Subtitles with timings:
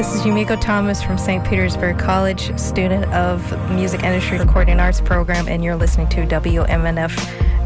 [0.00, 1.44] This is Yumiko Thomas from St.
[1.44, 7.14] Petersburg College, student of Music Industry Recording Arts Program, and you're listening to WMNF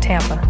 [0.01, 0.41] Tampa.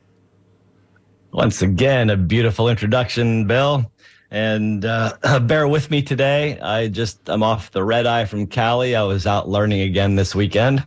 [1.32, 3.90] Once again, a beautiful introduction, Bill.
[4.30, 6.60] And uh, bear with me today.
[6.60, 8.94] I just, I'm off the red eye from Cali.
[8.94, 10.86] I was out learning again this weekend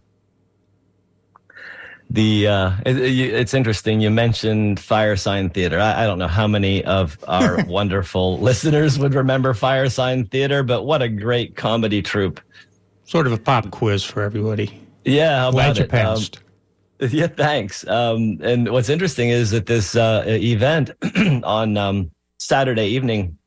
[2.09, 3.99] the uh, it, it's interesting.
[3.99, 5.79] You mentioned Firesign Theater.
[5.79, 10.63] I, I, don't know how many of our wonderful listeners would remember fire sign Theater,
[10.63, 12.39] but what a great comedy troupe!
[13.05, 14.81] Sort of a pop quiz for everybody.
[15.03, 15.89] Yeah, how Glad you it?
[15.89, 16.39] passed.
[17.01, 17.85] Um, yeah, thanks.
[17.87, 20.91] Um, and what's interesting is that this uh, event
[21.43, 23.37] on um, Saturday evening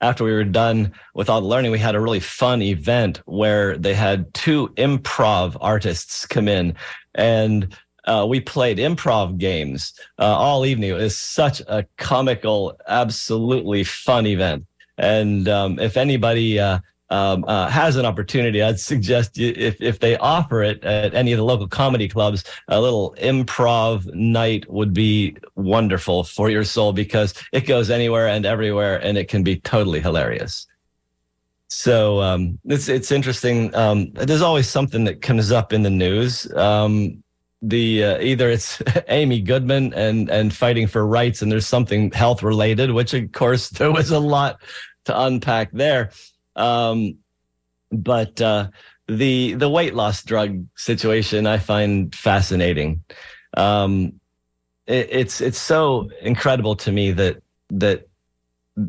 [0.00, 3.76] after we were done with all the learning, we had a really fun event where
[3.76, 6.74] they had two improv artists come in
[7.14, 10.90] and uh, we played improv games uh, all evening.
[10.90, 14.66] It was such a comical, absolutely fun event.
[14.98, 19.98] And um, if anybody uh, um, uh, has an opportunity, I'd suggest you, if if
[19.98, 24.94] they offer it at any of the local comedy clubs, a little improv night would
[24.94, 29.56] be wonderful for your soul because it goes anywhere and everywhere, and it can be
[29.56, 30.66] totally hilarious.
[31.70, 33.74] So um, it's it's interesting.
[33.74, 36.52] Um, there's always something that comes up in the news.
[36.54, 37.22] Um,
[37.62, 42.42] the uh, either it's Amy Goodman and and fighting for rights, and there's something health
[42.42, 44.60] related, which of course there was a lot
[45.04, 46.10] to unpack there.
[46.56, 47.18] Um,
[47.92, 48.68] but uh,
[49.06, 53.04] the the weight loss drug situation I find fascinating.
[53.56, 54.20] Um,
[54.88, 58.08] it, it's it's so incredible to me that that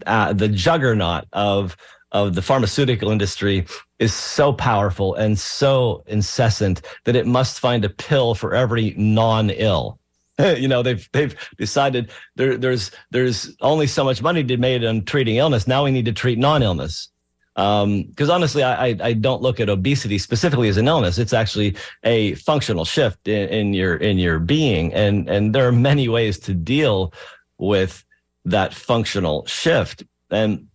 [0.08, 1.78] uh, the juggernaut of
[2.12, 3.66] of the pharmaceutical industry
[4.00, 10.00] is so powerful and so incessant that it must find a pill for every non-ill.
[10.40, 14.84] you know, they've they've decided there, there's there's only so much money to be made
[14.84, 15.68] on treating illness.
[15.68, 17.10] Now we need to treat non-illness.
[17.54, 21.18] Because um, honestly, I, I, I don't look at obesity specifically as an illness.
[21.18, 25.74] It's actually a functional shift in, in your in your being, and and there are
[25.74, 27.14] many ways to deal
[27.58, 28.06] with
[28.46, 30.04] that functional shift.
[30.30, 30.68] And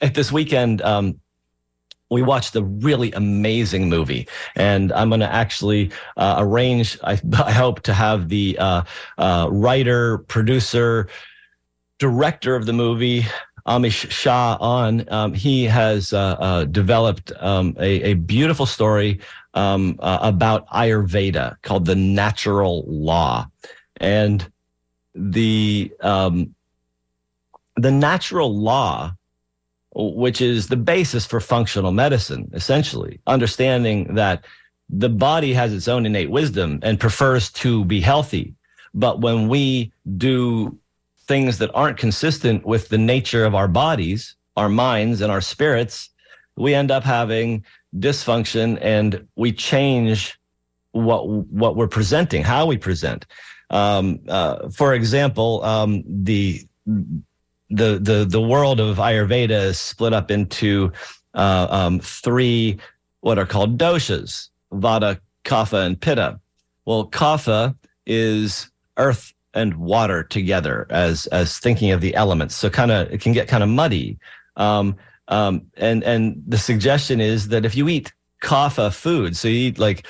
[0.00, 1.20] at this weekend, um,
[2.10, 6.98] we watched a really amazing movie, and I'm going to actually uh, arrange.
[7.02, 8.82] I, I, hope to have the uh,
[9.18, 11.08] uh, writer, producer,
[11.98, 13.26] director of the movie,
[13.66, 15.08] Amish Shah, on.
[15.10, 19.20] Um, he has uh, uh, developed um, a, a, beautiful story
[19.54, 23.48] um, uh, about Ayurveda called "The Natural Law,"
[23.96, 24.48] and
[25.16, 26.54] the um,
[27.76, 29.12] the natural law
[29.96, 34.44] which is the basis for functional medicine, essentially, understanding that
[34.90, 38.54] the body has its own innate wisdom and prefers to be healthy.
[38.92, 40.78] But when we do
[41.26, 46.10] things that aren't consistent with the nature of our bodies, our minds, and our spirits,
[46.56, 47.64] we end up having
[47.96, 50.38] dysfunction and we change
[50.92, 53.26] what what we're presenting, how we present.
[53.70, 56.60] Um, uh, for example, um, the
[57.70, 60.92] the the the world of Ayurveda is split up into
[61.34, 62.78] uh, um, three
[63.20, 66.40] what are called doshas: Vata, Kapha, and Pitta.
[66.84, 67.74] Well, Kapha
[68.06, 72.54] is earth and water together as as thinking of the elements.
[72.54, 74.18] So kind of it can get kind of muddy.
[74.56, 74.96] Um,
[75.28, 79.78] um, and and the suggestion is that if you eat kapha food, so you eat
[79.78, 80.06] like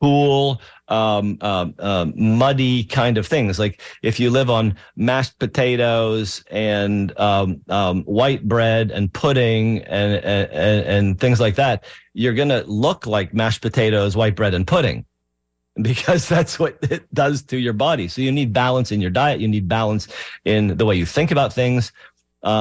[0.00, 3.58] cool, um, um, um, muddy kind of things.
[3.58, 10.24] Like if you live on mashed potatoes and um, um, white bread and pudding and,
[10.24, 14.66] and, and things like that, you're going to look like mashed potatoes, white bread, and
[14.66, 15.04] pudding
[15.82, 18.08] because that's what it does to your body.
[18.08, 19.40] So you need balance in your diet.
[19.40, 20.08] You need balance
[20.44, 21.92] in the way you think about things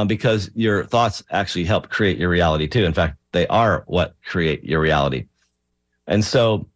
[0.07, 2.85] because your thoughts actually help create your reality too.
[2.85, 5.27] In fact, they are what create your reality.
[6.07, 6.67] And so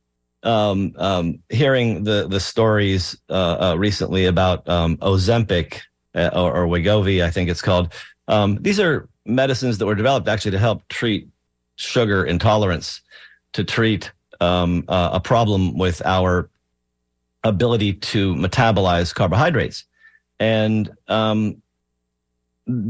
[0.43, 5.81] um, um, hearing the the stories uh, uh, recently about um, Ozempic
[6.15, 7.93] uh, or, or Wegovy, I think it's called.
[8.27, 11.27] Um, these are medicines that were developed actually to help treat
[11.75, 13.01] sugar intolerance,
[13.53, 16.49] to treat um, uh, a problem with our
[17.43, 19.85] ability to metabolize carbohydrates,
[20.39, 21.61] and um,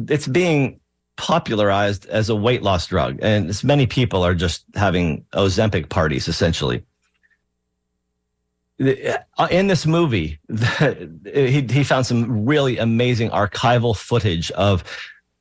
[0.10, 0.80] it's being
[1.16, 6.28] popularized as a weight loss drug, and as many people are just having Ozempic parties
[6.28, 6.84] essentially
[8.80, 10.40] in this movie,
[11.26, 14.84] he he found some really amazing archival footage of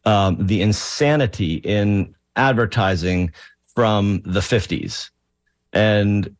[0.04, 3.32] um, the insanity in advertising
[3.74, 5.10] from the 50s
[5.72, 6.34] and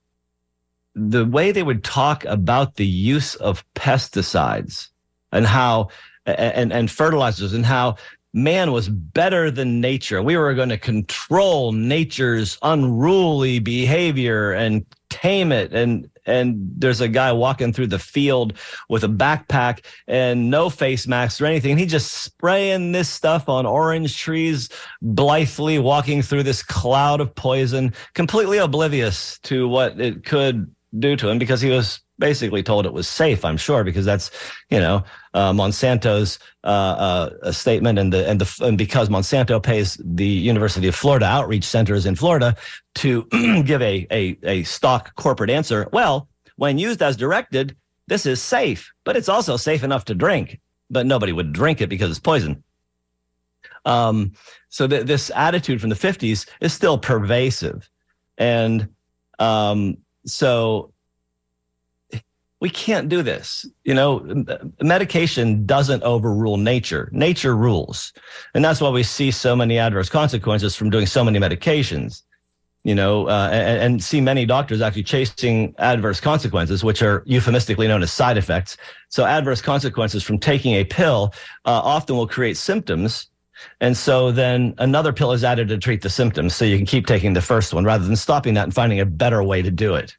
[0.94, 4.88] the way they would talk about the use of pesticides
[5.32, 5.88] and how
[6.24, 7.96] and and fertilizers and how
[8.32, 10.22] man was better than nature.
[10.22, 17.08] We were going to control nature's unruly behavior and tame it and and there's a
[17.08, 18.54] guy walking through the field
[18.88, 21.72] with a backpack and no face masks or anything.
[21.72, 24.68] And he's just spraying this stuff on orange trees,
[25.00, 31.28] blithely walking through this cloud of poison, completely oblivious to what it could do to
[31.28, 33.44] him because he was basically told it was safe.
[33.44, 34.30] I'm sure because that's
[34.70, 35.04] you know
[35.34, 40.88] uh, Monsanto's uh, uh, statement, and the and the and because Monsanto pays the University
[40.88, 42.56] of Florida outreach centers in Florida
[42.96, 43.24] to
[43.64, 45.88] give a, a a stock corporate answer.
[45.92, 47.76] Well, when used as directed,
[48.06, 50.60] this is safe, but it's also safe enough to drink.
[50.88, 52.62] But nobody would drink it because it's poison.
[53.84, 54.32] Um,
[54.68, 57.88] so th- this attitude from the 50s is still pervasive,
[58.38, 58.88] and
[59.38, 60.92] um, so
[62.66, 63.64] we can't do this.
[63.84, 64.44] You know,
[64.82, 67.08] medication doesn't overrule nature.
[67.12, 68.12] Nature rules.
[68.54, 72.22] And that's why we see so many adverse consequences from doing so many medications.
[72.82, 77.86] You know, uh, and, and, see many doctors actually chasing adverse consequences, which are euphemistically
[77.86, 78.76] known as side effects.
[79.10, 81.32] So, adverse consequences from taking a pill
[81.66, 83.28] uh, often will create symptoms.
[83.80, 86.56] And so then another pill is added to treat the symptoms.
[86.56, 89.06] So you can keep taking the first one rather than stopping that and finding a
[89.06, 90.16] better way to do it.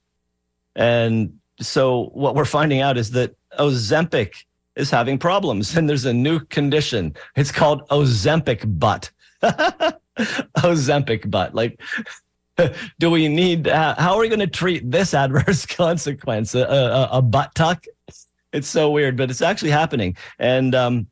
[0.75, 4.45] And so what we're finding out is that Ozempic
[4.75, 7.15] is having problems, and there's a new condition.
[7.35, 9.09] It's called Ozempic butt.
[10.57, 11.55] Ozempic butt.
[11.55, 11.81] Like,
[12.99, 13.67] do we need?
[13.67, 16.55] Uh, how are we going to treat this adverse consequence?
[16.55, 17.85] A, a, a, butt tuck?
[18.53, 20.15] It's so weird, but it's actually happening.
[20.39, 21.07] And um,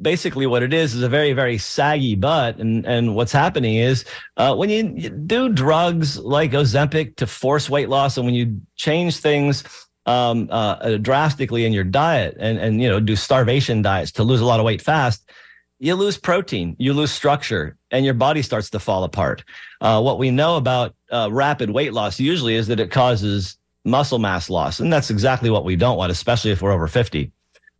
[0.00, 2.58] basically what it is is a very very saggy butt.
[2.58, 4.04] And and what's happening is
[4.36, 9.18] uh, when you do drugs like ozempic to force weight loss and when you change
[9.18, 9.64] things
[10.06, 14.40] um, uh, drastically in your diet and and you know do starvation diets to lose
[14.40, 15.30] a lot of weight fast
[15.78, 19.44] you lose protein you lose structure and your body starts to fall apart.
[19.80, 24.18] Uh, what we know about uh, rapid weight loss usually is that it causes muscle
[24.18, 27.32] mass loss and that's exactly what we don't want especially if we're over 50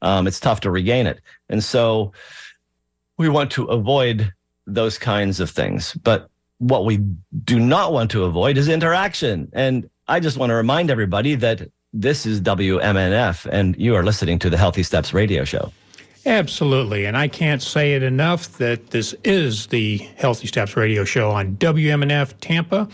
[0.03, 1.21] um, it's tough to regain it.
[1.49, 2.13] And so
[3.17, 4.33] we want to avoid
[4.67, 5.95] those kinds of things.
[5.95, 6.99] But what we
[7.45, 9.49] do not want to avoid is interaction.
[9.53, 14.39] And I just want to remind everybody that this is WMNF and you are listening
[14.41, 15.73] to the Healthy Steps radio show.
[16.27, 17.07] Absolutely.
[17.07, 21.57] And I can't say it enough that this is the Healthy Steps radio show on
[21.57, 22.89] WMNF Tampa.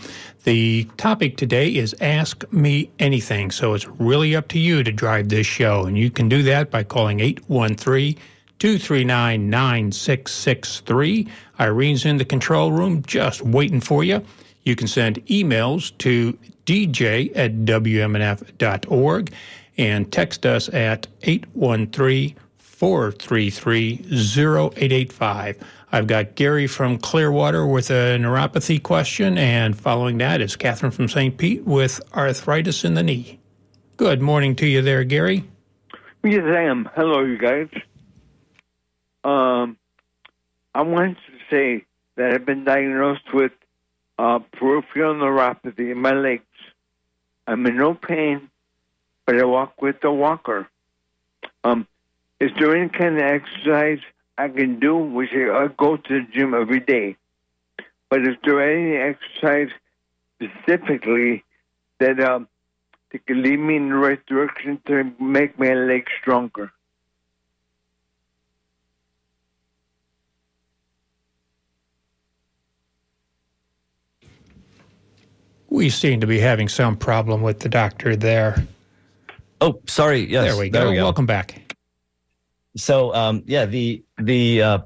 [0.45, 3.51] The topic today is Ask Me Anything.
[3.51, 5.83] So it's really up to you to drive this show.
[5.83, 8.15] And you can do that by calling 813
[8.59, 11.27] 239 9663.
[11.59, 14.23] Irene's in the control room just waiting for you.
[14.63, 19.33] You can send emails to dj at wmnf.org
[19.77, 22.35] and text us at 813
[22.77, 25.57] 433 0885.
[25.91, 31.07] I've got Gary from Clearwater with a neuropathy question, and following that is Catherine from
[31.07, 31.35] St.
[31.35, 33.39] Pete with arthritis in the knee.
[33.95, 35.43] Good morning to you there, Gary.
[36.23, 36.87] Yes, I am.
[36.93, 37.69] Hello, you guys.
[39.23, 39.75] Um,
[40.75, 43.53] I wanted to say that I've been diagnosed with
[44.19, 46.43] uh, peripheral neuropathy in my legs.
[47.47, 48.51] I'm in no pain,
[49.25, 50.69] but I walk with a walker.
[51.63, 51.87] Um,
[52.39, 53.99] is there any kind of exercise
[54.37, 54.95] I can do?
[54.95, 57.17] Which I go to the gym every day.
[58.09, 59.69] But is there any exercise
[60.35, 61.43] specifically
[61.99, 62.47] that um,
[63.11, 66.71] that can lead me in the right direction to make my legs stronger?
[75.69, 78.65] We seem to be having some problem with the doctor there.
[79.59, 80.19] Oh, sorry.
[80.19, 80.79] Yes, there we go.
[80.79, 81.03] There we go.
[81.03, 81.66] Welcome back.
[82.77, 84.79] So, um, yeah, the the uh,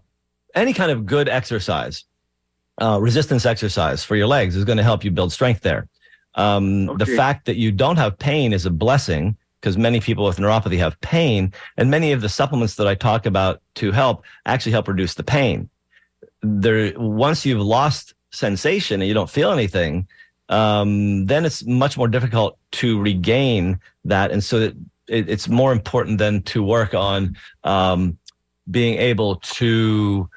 [0.56, 2.06] any kind of good exercise,
[2.82, 5.88] uh, resistance exercise for your legs is going to help you build strength there.
[6.36, 7.04] Um, Okay.
[7.04, 10.78] The fact that you don't have pain is a blessing because many people with neuropathy
[10.78, 14.88] have pain, and many of the supplements that I talk about to help actually help
[14.88, 15.70] reduce the pain.
[16.42, 20.08] There, once you've lost sensation and you don't feel anything,
[20.50, 24.76] um, then it's much more difficult to regain that, and so that
[25.12, 28.18] it, it's more important than to work on um,
[28.70, 30.30] being able to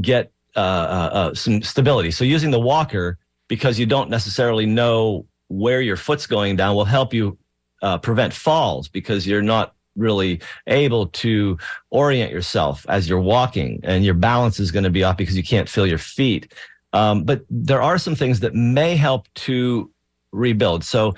[0.00, 2.10] get uh, uh, uh, some stability.
[2.10, 3.18] So using the walker
[3.48, 7.38] because you don't necessarily know where your foot's going down will help you
[7.80, 11.56] uh, prevent falls because you're not really able to
[11.90, 15.42] orient yourself as you're walking and your balance is going to be off because you
[15.42, 16.52] can't feel your feet.
[16.92, 19.90] Um, but there are some things that may help to
[20.32, 20.84] rebuild.
[20.84, 21.14] So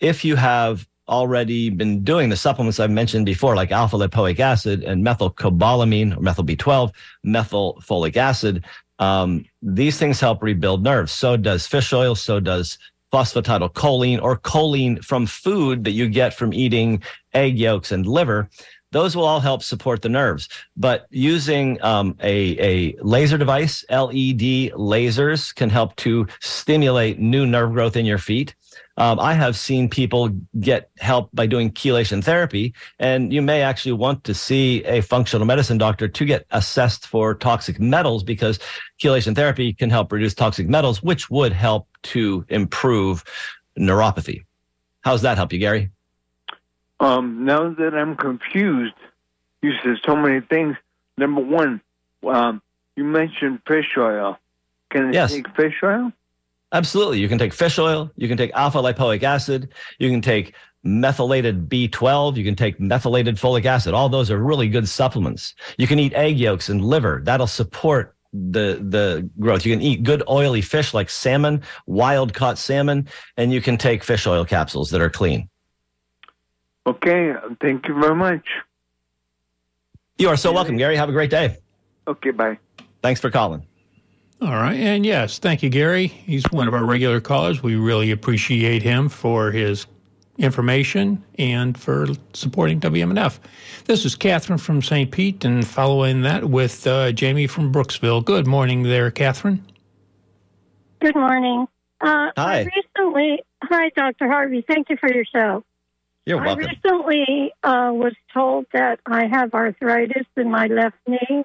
[0.00, 4.82] if you have already been doing the supplements I've mentioned before, like alpha lipoic acid
[4.82, 8.64] and methylcobalamin or methyl B12, methyl folic acid,
[8.98, 11.12] um, these things help rebuild nerves.
[11.12, 12.14] So does fish oil.
[12.14, 12.78] So does
[13.12, 17.02] phosphatidylcholine or choline from food that you get from eating
[17.34, 18.48] egg yolks and liver.
[18.92, 20.48] Those will all help support the nerves.
[20.76, 27.72] But using um, a, a laser device, LED lasers, can help to stimulate new nerve
[27.72, 28.54] growth in your feet.
[28.96, 30.30] Um, I have seen people
[30.60, 35.46] get help by doing chelation therapy, and you may actually want to see a functional
[35.46, 38.58] medicine doctor to get assessed for toxic metals because
[38.98, 43.24] chelation therapy can help reduce toxic metals, which would help to improve
[43.78, 44.44] neuropathy.
[45.02, 45.90] How's that help you, Gary?
[46.98, 48.94] Um, now that I'm confused,
[49.62, 50.76] you said so many things.
[51.18, 51.80] Number one,
[52.26, 52.62] um,
[52.96, 54.38] you mentioned fish oil.
[54.90, 55.32] Can I Yes.
[55.32, 56.12] take fish oil?
[56.76, 57.18] Absolutely.
[57.18, 61.70] You can take fish oil, you can take alpha lipoic acid, you can take methylated
[61.70, 63.94] B12, you can take methylated folic acid.
[63.94, 65.54] All those are really good supplements.
[65.78, 67.22] You can eat egg yolks and liver.
[67.24, 69.64] That'll support the the growth.
[69.64, 74.04] You can eat good oily fish like salmon, wild caught salmon, and you can take
[74.04, 75.48] fish oil capsules that are clean.
[76.86, 78.46] Okay, thank you very much.
[80.18, 80.96] You are so welcome, Gary.
[80.96, 81.56] Have a great day.
[82.06, 82.58] Okay, bye.
[83.00, 83.66] Thanks for calling.
[84.42, 84.76] All right.
[84.76, 86.06] And yes, thank you, Gary.
[86.08, 87.62] He's one of our regular callers.
[87.62, 89.86] We really appreciate him for his
[90.38, 93.38] information and for supporting WMNF.
[93.86, 95.10] This is Catherine from St.
[95.10, 98.22] Pete, and following that with uh, Jamie from Brooksville.
[98.22, 99.64] Good morning there, Catherine.
[101.00, 101.66] Good morning.
[102.02, 102.58] Uh, Hi.
[102.60, 104.28] I recently, hi, Dr.
[104.28, 104.62] Harvey.
[104.68, 105.64] Thank you for your show.
[106.26, 106.66] You're welcome.
[106.66, 111.44] I recently uh, was told that I have arthritis in my left knee,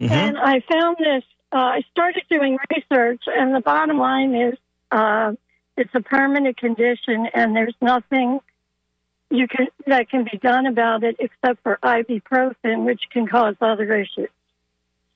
[0.00, 0.10] Mhm.
[0.10, 1.22] and I found this.
[1.56, 4.58] Uh, I started doing research, and the bottom line is
[4.92, 5.32] uh,
[5.74, 8.40] it's a permanent condition, and there's nothing
[9.30, 13.90] you can that can be done about it except for ibuprofen, which can cause other
[13.96, 14.28] issues.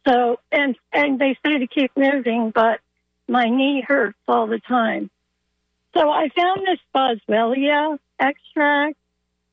[0.09, 2.80] So, and and they say to keep moving, but
[3.28, 5.11] my knee hurts all the time.
[5.94, 8.97] So I found this boswellia extract,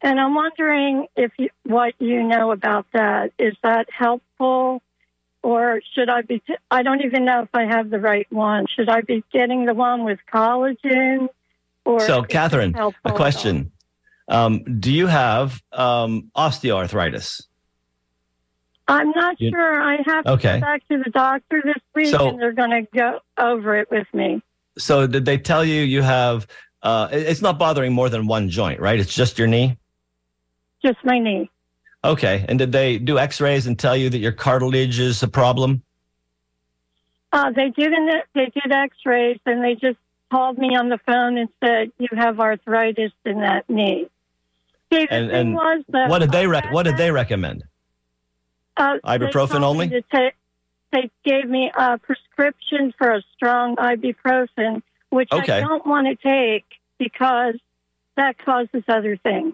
[0.01, 3.33] and I'm wondering if you, what you know about that.
[3.37, 4.81] Is that helpful,
[5.47, 6.39] or should I be?
[6.39, 8.65] T- I don't even know if I have the right one.
[8.67, 11.29] Should I be getting the one with collagen?
[11.85, 13.71] Or So, Catherine, a question.
[14.27, 17.43] Um, do you have um, osteoarthritis?
[18.89, 19.81] I'm not You- sure.
[19.81, 20.55] I have to Okay.
[20.55, 23.89] go back to the doctor this week, So- and they're going to go over it
[23.89, 24.41] with me.
[24.77, 26.45] So did they tell you you have?
[26.83, 28.99] Uh, it's not bothering more than one joint, right?
[28.99, 29.77] It's just your knee.
[30.83, 31.49] Just my knee.
[32.07, 32.45] Okay.
[32.47, 35.83] And did they do X-rays and tell you that your cartilage is a problem?
[37.33, 37.93] Uh, they did
[38.33, 39.97] they did X-rays, and they just
[40.31, 44.07] called me on the phone and said you have arthritis in that knee.
[44.91, 47.63] See, And- and was What did they rec- What did they recommend?
[48.77, 49.87] uh, Ibuprofen only?
[50.91, 55.57] they gave me a prescription for a strong ibuprofen, which Okay.
[55.57, 56.63] I don't want to take
[56.97, 57.55] because
[58.15, 59.53] that causes other things.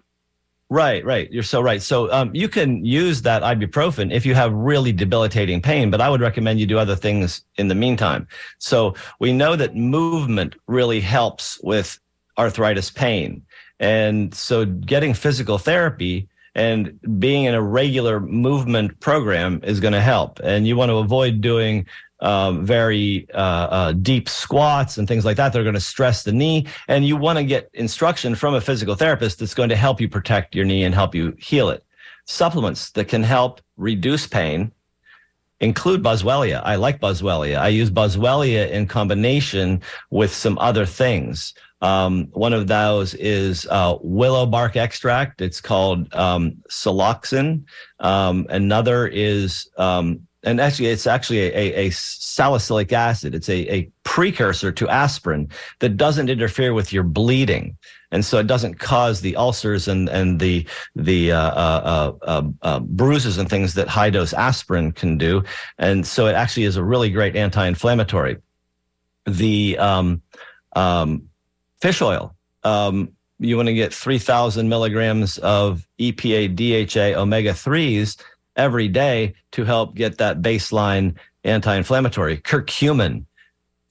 [0.74, 1.32] Right, right.
[1.32, 1.84] You're so right.
[1.84, 6.10] So um, you can use that ibuprofen if you have really debilitating pain, but I
[6.10, 8.27] would recommend you do other things in the meantime.
[8.58, 12.00] So we know that movement really helps with
[12.39, 13.44] arthritis pain.
[13.80, 20.01] And so getting physical therapy and being in a regular movement program is going to
[20.01, 20.39] help.
[20.44, 21.86] And you want to avoid doing
[22.24, 25.53] um, very uh, uh, deep squats and things like that.
[25.53, 26.65] They're going to stress the knee.
[26.88, 30.10] And you want to get instruction from a physical therapist that's going to help you
[30.10, 31.84] protect your knee and help you heal it.
[32.25, 34.72] Supplements that can help reduce pain
[35.60, 36.62] include Boswellia.
[36.63, 37.58] I like Boswellia.
[37.58, 41.53] I use Boswellia in combination with some other things.
[41.82, 45.42] Um, one of those is uh, willow bark extract.
[45.42, 47.65] It's called um, siloxane.
[48.00, 53.34] Um, another is um, and actually it's actually a, a, salicylic acid.
[53.34, 57.78] It's a, a precursor to aspirin that doesn't interfere with your bleeding.
[58.12, 62.44] And so it doesn't cause the ulcers and and the the uh, uh, uh, uh,
[62.62, 65.44] uh bruises and things that high dose aspirin can do.
[65.80, 68.38] And so it actually is a really great anti-inflammatory.
[69.26, 70.22] The um,
[70.76, 71.30] um,
[71.82, 78.22] fish oil um, you want to get 3000 milligrams of epa dha omega 3s
[78.56, 82.38] every day to help get that baseline anti-inflammatory.
[82.38, 83.26] Curcumin,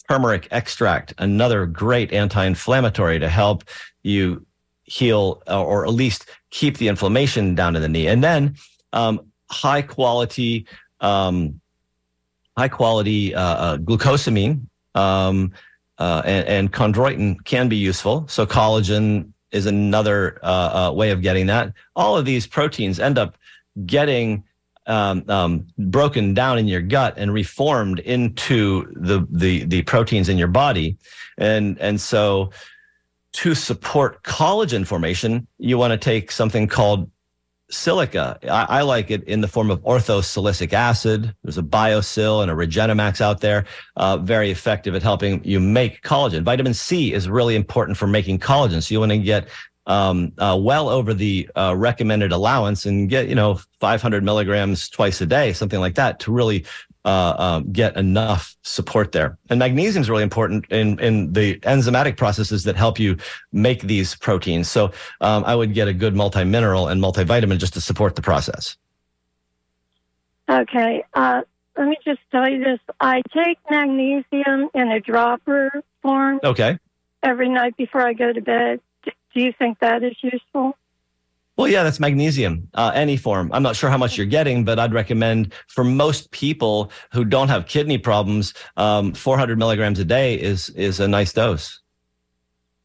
[0.09, 3.65] turmeric extract, another great anti-inflammatory to help
[4.03, 4.45] you
[4.85, 8.07] heal or at least keep the inflammation down in the knee.
[8.07, 8.57] And then
[8.93, 10.67] um, high quality,
[11.01, 11.61] um,
[12.57, 15.53] high quality uh, uh, glucosamine um,
[15.99, 18.27] uh, and, and, chondroitin can be useful.
[18.29, 21.73] So collagen is another uh, uh, way of getting that.
[21.95, 23.37] All of these proteins end up
[23.87, 24.45] getting
[24.87, 30.39] um, um, broken down in your gut and reformed into the, the the proteins in
[30.39, 30.97] your body,
[31.39, 32.51] and and so
[33.33, 37.11] to support collagen formation, you want to take something called
[37.71, 38.39] silica.
[38.45, 41.35] I, I, like it in the form of orthosilicic acid.
[41.43, 43.65] There's a BioSil and a Regenimax out there,
[43.97, 46.43] uh, very effective at helping you make collagen.
[46.43, 48.83] Vitamin C is really important for making collagen.
[48.83, 49.49] So you want to get
[49.87, 55.21] um, uh, well over the uh, recommended allowance and get you know 500 milligrams twice
[55.21, 56.65] a day, something like that, to really
[57.05, 59.39] uh, um, get enough support there.
[59.51, 63.17] And magnesium is really important in in the enzymatic processes that help you
[63.53, 64.69] make these proteins.
[64.69, 68.23] So um, I would get a good multi mineral and multivitamin just to support the
[68.23, 68.77] process.
[70.49, 71.05] Okay.
[71.15, 71.43] Uh,
[71.77, 72.79] let me just tell you this.
[73.01, 76.41] I take magnesium in a dropper form.
[76.45, 76.79] Okay.
[77.23, 78.81] Every night before I go to bed.
[79.35, 80.77] Do you think that is useful?
[81.57, 83.51] Well, yeah, that's magnesium, uh, any form.
[83.53, 87.49] I'm not sure how much you're getting, but I'd recommend for most people who don't
[87.49, 91.81] have kidney problems, um, 400 milligrams a day is is a nice dose.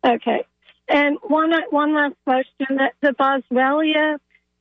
[0.05, 0.45] Okay,
[0.89, 4.19] and one one last question: that the Boswellia.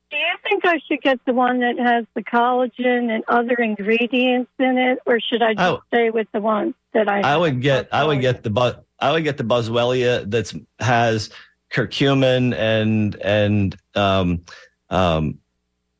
[0.08, 4.52] Do you think I should get the one that has the collagen and other ingredients
[4.60, 7.22] in it, or should I just oh, stay with the one that I?
[7.22, 7.88] I would get.
[7.92, 8.84] I would get the but.
[9.00, 11.30] I would get the Boswellia that has
[11.70, 14.42] curcumin and and um,
[14.90, 15.38] um,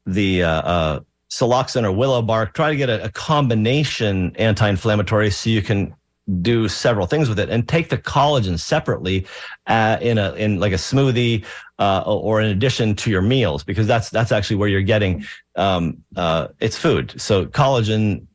[0.07, 1.01] the uh, uh,
[1.31, 2.55] siloxane or willow bark.
[2.55, 5.95] Try to get a, a combination anti-inflammatory so you can
[6.43, 9.25] do several things with it and take the collagen separately
[9.69, 11.45] uh, in a in like a smoothie
[11.79, 15.25] uh, or in addition to your meals because that's that's actually where you're getting
[15.57, 17.21] um, uh, it's food.
[17.21, 18.27] So collagen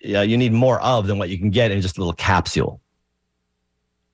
[0.00, 2.80] yeah, you need more of than what you can get in just a little capsule.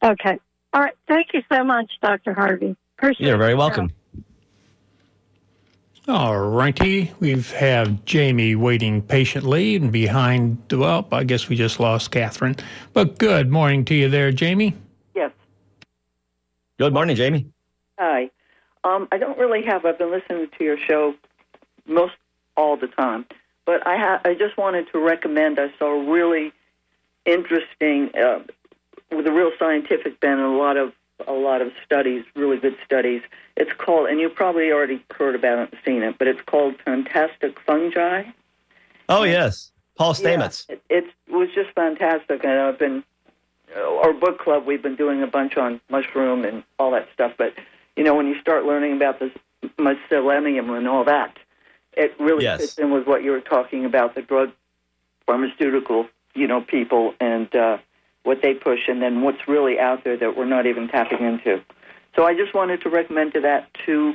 [0.03, 0.39] Okay
[0.73, 0.95] all right.
[1.09, 2.35] Thank you so much, Dr.
[2.35, 2.77] Harvey.
[2.99, 3.93] Appreciate You're very welcome.
[6.09, 7.13] All righty.
[7.21, 12.57] We have Jamie waiting patiently and behind, well, I guess we just lost Catherine.
[12.93, 14.75] But good morning to you there, Jamie.
[15.15, 15.31] Yes.
[16.79, 17.47] Good morning, Jamie.
[17.99, 18.31] Hi.
[18.83, 21.15] Um, I don't really have, I've been listening to your show
[21.87, 22.15] most
[22.57, 23.27] all the time,
[23.67, 26.53] but I, ha- I just wanted to recommend, I saw a really
[27.27, 28.41] interesting uh,
[29.11, 30.93] with a real scientific bent and a lot of
[31.27, 33.23] a lot of studies, really good studies.
[33.57, 36.77] It's called, and you probably already heard about it and seen it, but it's called
[36.85, 38.25] Fantastic Fungi.
[39.09, 40.67] Oh yes, Paul Stamets.
[40.69, 43.05] Yeah, it, it was just fantastic, and I've been
[43.77, 44.67] our book club.
[44.67, 47.55] We've been doing a bunch on mushroom and all that stuff, but
[47.97, 49.33] you know when you start learning about this
[49.79, 51.39] mycelium and all that,
[51.93, 52.61] it really yes.
[52.61, 54.53] fits in with what you were talking about the drug
[55.27, 57.55] pharmaceutical, you know, people and.
[57.55, 57.79] uh
[58.23, 61.63] what they push and then what's really out there that we're not even tapping into.
[62.17, 64.15] So I just wanted to recommend to that to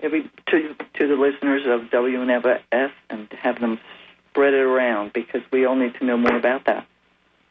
[0.00, 3.78] every to to the listeners of WNFS and have them
[4.30, 6.86] spread it around because we all need to know more about that.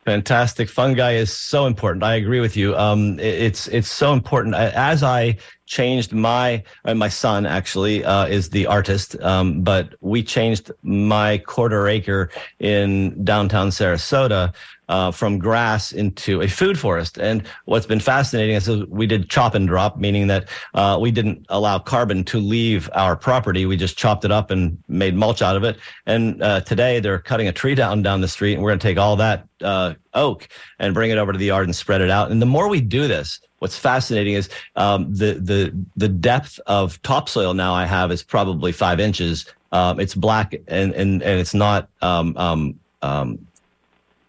[0.06, 0.70] Fantastic.
[0.70, 2.04] Fungi is so important.
[2.04, 2.76] I agree with you.
[2.76, 4.56] Um, it's it's so important.
[4.56, 10.24] As I changed my uh, my son actually uh, is the artist, um, but we
[10.24, 14.54] changed my quarter acre in downtown Sarasota
[14.90, 17.18] uh, from grass into a food forest.
[17.18, 21.46] And what's been fascinating is we did chop and drop, meaning that uh, we didn't
[21.50, 23.66] allow carbon to leave our property.
[23.66, 25.78] We just chopped it up and made mulch out of it.
[26.06, 28.88] And uh, today they're cutting a tree down down the street, and we're going to
[28.88, 30.48] take all that uh, oak
[30.80, 32.32] and bring it over to the yard and spread it out.
[32.32, 37.02] And the more we do this, what's fascinating is um, the the the depth of
[37.02, 39.46] topsoil now I have is probably five inches.
[39.72, 43.48] Um, it's black and and and it's not um, um, um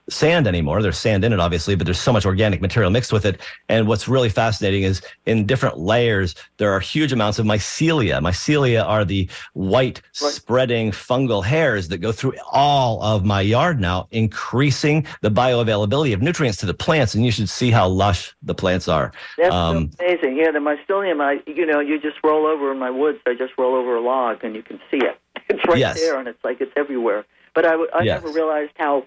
[0.08, 0.82] sand anymore.
[0.82, 3.40] There's sand in it, obviously, but there's so much organic material mixed with it.
[3.68, 8.20] And what's really fascinating is in different layers, there are huge amounts of mycelia.
[8.20, 10.32] Mycelia are the white right.
[10.32, 16.22] spreading fungal hairs that go through all of my yard now, increasing the bioavailability of
[16.22, 17.14] nutrients to the plants.
[17.14, 19.12] And you should see how lush the plants are.
[19.38, 20.36] That's um, amazing.
[20.36, 23.54] Yeah, the mycelium, I, you know, you just roll over in my woods, I just
[23.56, 25.18] roll over a log and you can see it.
[25.46, 26.00] It's right yes.
[26.00, 27.26] there and it's like it's everywhere.
[27.54, 28.22] But I, I yes.
[28.22, 29.04] never realized how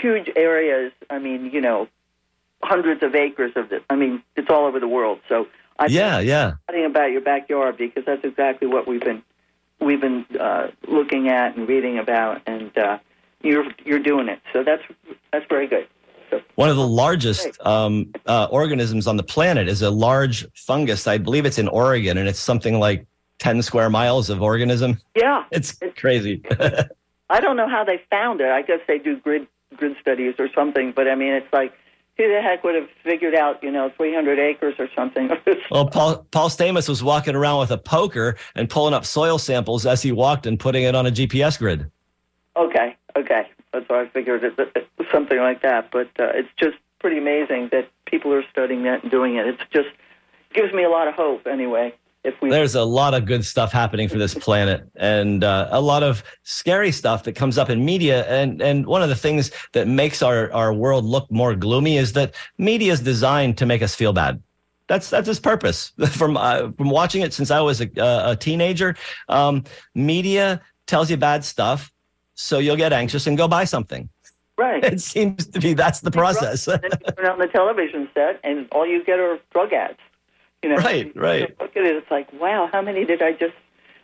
[0.00, 0.92] huge areas.
[1.10, 1.88] I mean, you know,
[2.62, 3.82] hundreds of acres of this.
[3.90, 5.20] I mean, it's all over the world.
[5.28, 6.54] So I yeah, yeah.
[6.68, 9.22] Talking about your backyard because that's exactly what we've been
[9.80, 12.98] we've been uh, looking at and reading about, and uh,
[13.42, 14.40] you're you're doing it.
[14.52, 14.82] So that's
[15.32, 15.88] that's very good.
[16.30, 21.06] So, One of the largest um, uh, organisms on the planet is a large fungus.
[21.06, 23.06] I believe it's in Oregon, and it's something like
[23.38, 24.98] ten square miles of organism.
[25.16, 26.42] Yeah, it's, it's crazy.
[27.30, 28.50] I don't know how they found it.
[28.50, 30.92] I guess they do grid grid studies or something.
[30.94, 31.72] But I mean, it's like
[32.16, 35.30] who the heck would have figured out, you know, 300 acres or something?
[35.70, 39.86] well, Paul, Paul Stamets was walking around with a poker and pulling up soil samples
[39.86, 41.90] as he walked and putting it on a GPS grid.
[42.56, 43.48] Okay, okay.
[43.72, 45.90] That's what I figured it, it, something like that.
[45.90, 49.46] But uh, it's just pretty amazing that people are studying that and doing it.
[49.46, 49.88] It's just
[50.52, 53.72] gives me a lot of hope anyway if we there's a lot of good stuff
[53.72, 57.84] happening for this planet and uh, a lot of scary stuff that comes up in
[57.84, 61.96] media and and one of the things that makes our our world look more gloomy
[61.96, 64.40] is that media is designed to make us feel bad
[64.86, 68.94] that's that's its purpose from uh, from watching it since i was a, a teenager
[69.28, 71.92] um, media tells you bad stuff
[72.34, 74.08] so you'll get anxious and go buy something
[74.58, 74.84] Right.
[74.92, 76.68] It seems to be that's the process.
[76.68, 79.98] and then you turn on the television set, and all you get are drug ads.
[80.62, 81.60] You know, right, right.
[81.60, 81.96] Look at it.
[81.96, 83.54] It's like, wow, how many did I just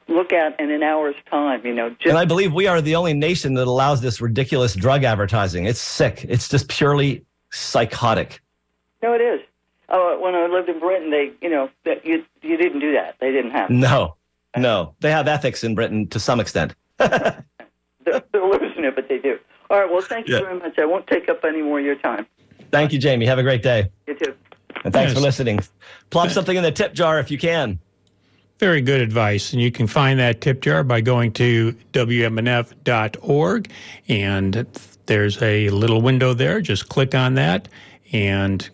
[0.08, 1.64] look at in an hour's time?
[1.64, 4.74] You know, just- and I believe we are the only nation that allows this ridiculous
[4.74, 5.66] drug advertising.
[5.66, 6.24] It's sick.
[6.28, 8.40] It's just purely psychotic.
[9.02, 9.40] No, it is.
[9.88, 13.16] Oh, when I lived in Britain, they, you know, that you you didn't do that.
[13.20, 13.70] They didn't have.
[13.70, 14.16] No,
[14.56, 16.74] no, they have ethics in Britain to some extent.
[16.98, 17.42] they're,
[18.04, 19.38] they're, losing it, but they do.
[19.70, 19.90] All right.
[19.90, 20.42] Well, thank you yeah.
[20.42, 20.78] very much.
[20.78, 22.26] I won't take up any more of your time.
[22.70, 23.24] Thank you, Jamie.
[23.24, 23.90] Have a great day.
[24.06, 24.34] You too.
[24.84, 25.14] And thanks yes.
[25.14, 25.60] for listening.
[26.10, 27.78] Plop something in the tip jar if you can.
[28.58, 29.52] Very good advice.
[29.52, 33.70] And you can find that tip jar by going to WMNF.org.
[34.08, 34.66] And
[35.06, 36.60] there's a little window there.
[36.60, 37.68] Just click on that
[38.12, 38.68] and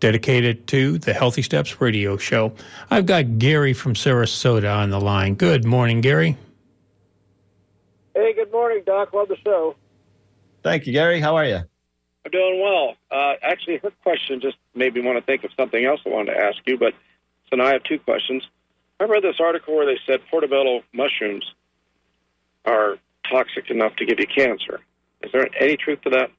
[0.00, 2.52] dedicate it to the Healthy Steps radio show.
[2.90, 5.34] I've got Gary from Sarasota on the line.
[5.34, 6.36] Good morning, Gary.
[8.14, 9.12] Hey, good morning, Doc.
[9.12, 9.74] Love the show.
[10.62, 11.20] Thank you, Gary.
[11.20, 11.60] How are you?
[12.28, 12.94] I'm doing well.
[13.10, 16.34] Uh, actually, her question just made me want to think of something else I wanted
[16.34, 16.76] to ask you.
[16.78, 16.94] But
[17.48, 18.46] so now I have two questions.
[19.00, 21.54] I read this article where they said portobello mushrooms
[22.64, 22.96] are
[23.30, 24.80] toxic enough to give you cancer.
[25.22, 26.30] Is there any truth to that?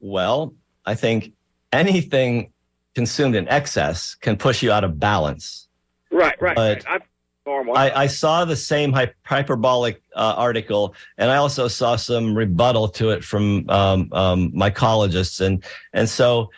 [0.00, 0.54] Well,
[0.86, 1.32] I think
[1.72, 2.52] anything
[2.94, 5.68] consumed in excess can push you out of balance.
[6.10, 6.56] Right, right.
[6.56, 7.02] But right.
[7.44, 7.76] Normal.
[7.76, 8.92] I, I, saw the same
[9.24, 15.40] hyperbolic uh, article, and I also saw some rebuttal to it from um, um, mycologists,
[15.40, 16.50] and and so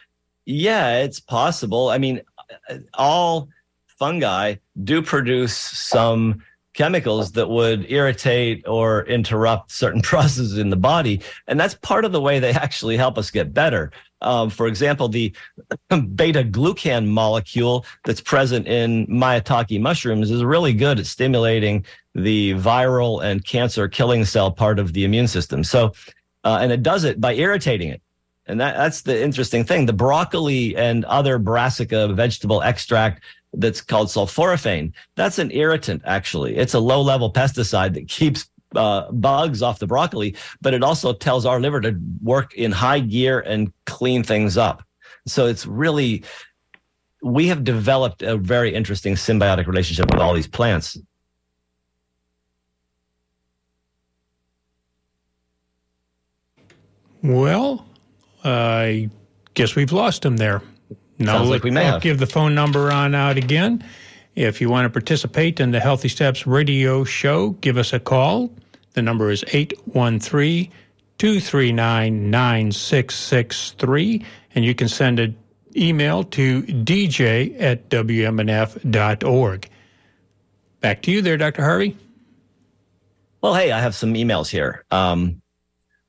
[0.45, 1.89] yeah, it's possible.
[1.89, 2.21] I mean,
[2.95, 3.49] all
[3.99, 6.43] fungi do produce some
[6.75, 12.13] chemicals that would irritate or interrupt certain processes in the body, and that's part of
[12.13, 13.91] the way they actually help us get better.
[14.21, 15.33] Um, for example, the
[16.15, 21.85] beta glucan molecule that's present in maitake mushrooms is really good at stimulating
[22.15, 25.63] the viral and cancer killing cell part of the immune system.
[25.63, 25.93] So,
[26.45, 28.01] uh, and it does it by irritating it.
[28.47, 29.87] And that, that's the interesting thing.
[29.87, 33.23] The broccoli and other brassica vegetable extract
[33.57, 36.57] that's called sulforaphane, that's an irritant, actually.
[36.57, 41.13] It's a low level pesticide that keeps uh, bugs off the broccoli, but it also
[41.13, 44.83] tells our liver to work in high gear and clean things up.
[45.27, 46.25] So it's really,
[47.23, 50.99] we have developed a very interesting symbiotic relationship with all these plants.
[57.23, 57.87] Well,
[58.45, 59.09] I
[59.55, 60.61] guess we've lost him there.
[61.19, 62.03] No, Sounds like we may have.
[62.03, 63.85] give the phone number on out again.
[64.35, 68.51] If you want to participate in the Healthy Steps radio show, give us a call.
[68.95, 70.71] The number is 813
[71.19, 74.25] 239 9663,
[74.55, 75.37] and you can send an
[75.77, 79.69] email to dj at wmnf.org.
[80.81, 81.63] Back to you there, Dr.
[81.63, 81.97] Harvey.
[83.41, 84.85] Well, hey, I have some emails here.
[84.91, 85.43] Um,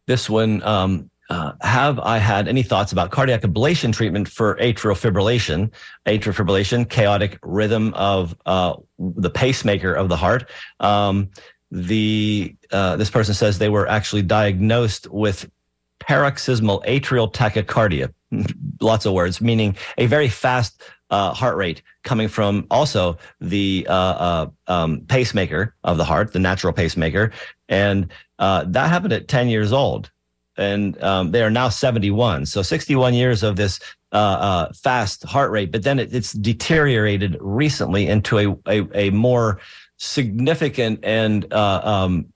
[0.08, 4.96] this one, um, uh, have I had any thoughts about cardiac ablation treatment for atrial
[4.96, 5.72] fibrillation?
[6.06, 10.50] Atrial fibrillation, chaotic rhythm of uh, the pacemaker of the heart.
[10.80, 11.30] Um,
[11.72, 15.50] the uh, this person says they were actually diagnosed with
[16.00, 18.14] paroxysmal atrial tachycardia.
[18.82, 23.94] Lots of words, meaning a very fast uh, heart rate coming from also the uh,
[23.94, 27.32] uh, um, pacemaker of the heart, the natural pacemaker,
[27.70, 30.12] and uh, that happened at 10 years old,
[30.58, 32.46] and um, they are now 71.
[32.46, 33.80] So 61 years of this
[34.12, 39.10] uh, uh, fast heart rate, but then it, it's deteriorated recently into a a, a
[39.12, 39.60] more
[39.98, 42.28] significant and um,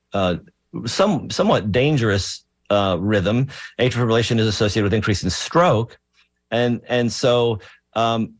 [0.86, 3.48] some somewhat dangerous uh, rhythm.
[3.80, 5.98] Atrial fibrillation is associated with increase in stroke,
[6.52, 7.60] and and so
[7.94, 8.36] um,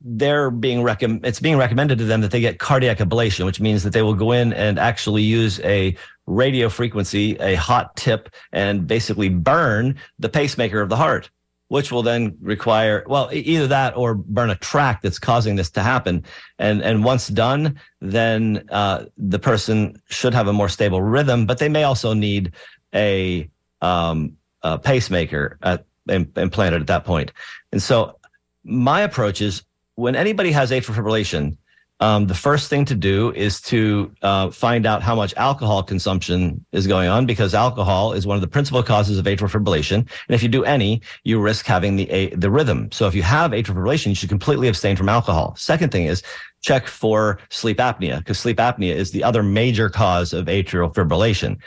[0.00, 1.24] they're being recommend.
[1.24, 4.14] It's being recommended to them that they get cardiac ablation, which means that they will
[4.14, 10.28] go in and actually use a radio frequency, a hot tip, and basically burn the
[10.28, 11.30] pacemaker of the heart.
[11.68, 15.82] Which will then require well either that or burn a tract that's causing this to
[15.82, 16.22] happen,
[16.60, 21.58] and and once done, then uh, the person should have a more stable rhythm, but
[21.58, 22.52] they may also need
[22.94, 23.50] a,
[23.82, 27.32] um, a pacemaker at, implanted at that point.
[27.72, 28.16] And so
[28.62, 29.64] my approach is
[29.96, 31.56] when anybody has atrial fibrillation,
[31.98, 36.64] um, the first thing to do is to uh, find out how much alcohol consumption
[36.72, 39.94] is going on because alcohol is one of the principal causes of atrial fibrillation.
[39.94, 42.92] And if you do any, you risk having the a, the rhythm.
[42.92, 45.56] So if you have atrial fibrillation, you should completely abstain from alcohol.
[45.56, 46.22] Second thing is
[46.60, 51.58] check for sleep apnea because sleep apnea is the other major cause of atrial fibrillation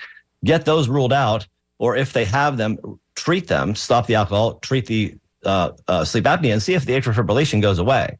[0.43, 2.77] get those ruled out, or if they have them,
[3.15, 6.93] treat them, stop the alcohol, treat the uh, uh, sleep apnea, and see if the
[6.93, 8.17] atrial fibrillation goes away.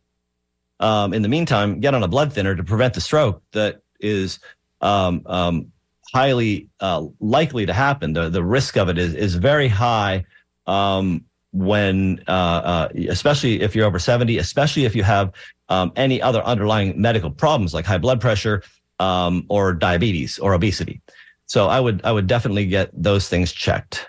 [0.80, 4.40] Um, in the meantime, get on a blood thinner to prevent the stroke that is
[4.82, 5.72] um, um,
[6.14, 8.14] highly uh, likely to happen.
[8.14, 10.26] The, the risk of it is, is very high
[10.68, 15.34] um, when, uh, uh, especially if you're over 70, especially if you have
[15.68, 18.64] um, any other underlying medical problems like high blood pressure
[19.00, 21.02] um, or diabetes or obesity.
[21.46, 24.08] So I would I would definitely get those things checked.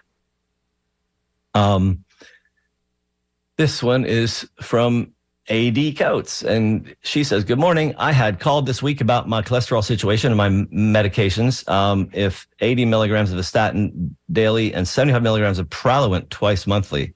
[1.54, 2.04] Um,
[3.60, 5.12] this one is from
[5.50, 7.94] AD Coates, and she says, "Good morning.
[7.98, 11.68] I had called this week about my cholesterol situation and my medications.
[11.68, 17.12] Um, if 80 milligrams of a statin daily and 75 milligrams of Praluent twice monthly."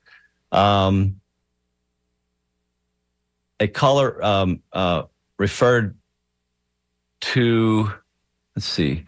[0.52, 1.18] Um,
[3.58, 5.04] a caller um, uh,
[5.38, 5.96] referred
[7.20, 7.90] to,
[8.54, 9.06] let's see,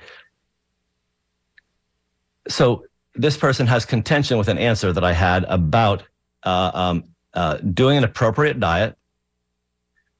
[2.49, 6.03] so this person has contention with an answer that I had about
[6.43, 7.05] uh, um,
[7.37, 8.97] uh, doing an appropriate diet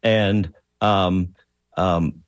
[0.03, 1.35] and um,
[1.77, 2.23] um,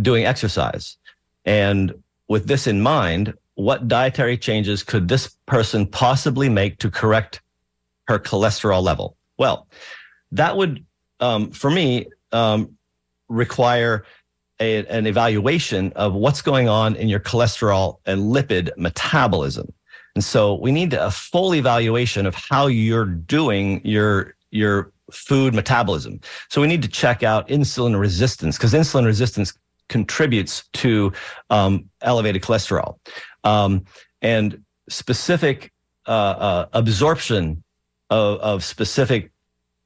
[0.00, 0.96] doing exercise.
[1.44, 1.94] And
[2.28, 7.40] with this in mind, what dietary changes could this person possibly make to correct
[8.06, 9.16] her cholesterol level?
[9.38, 9.66] Well,
[10.32, 10.84] that would,
[11.20, 12.76] um, for me, um,
[13.28, 14.04] require
[14.60, 19.72] a, an evaluation of what's going on in your cholesterol and lipid metabolism.
[20.14, 26.20] And so we need a full evaluation of how you're doing your, your food metabolism.
[26.48, 29.52] So we need to check out insulin resistance because insulin resistance
[29.88, 31.12] contributes to
[31.50, 32.98] um, elevated cholesterol
[33.44, 33.84] um,
[34.22, 35.72] and specific
[36.06, 37.62] uh, uh, absorption
[38.10, 39.30] of, of specific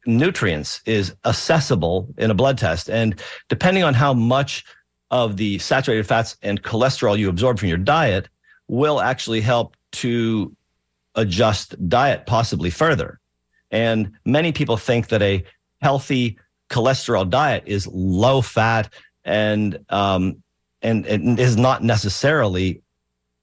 [0.07, 2.89] nutrients is accessible in a blood test.
[2.89, 4.65] And depending on how much
[5.11, 8.29] of the saturated fats and cholesterol you absorb from your diet
[8.69, 10.55] will actually help to
[11.15, 13.21] adjust diet possibly further.
[13.71, 15.45] And many people think that a
[15.81, 16.39] healthy
[16.71, 18.93] cholesterol diet is low fat
[19.25, 20.43] and um,
[20.83, 22.83] and it is not necessarily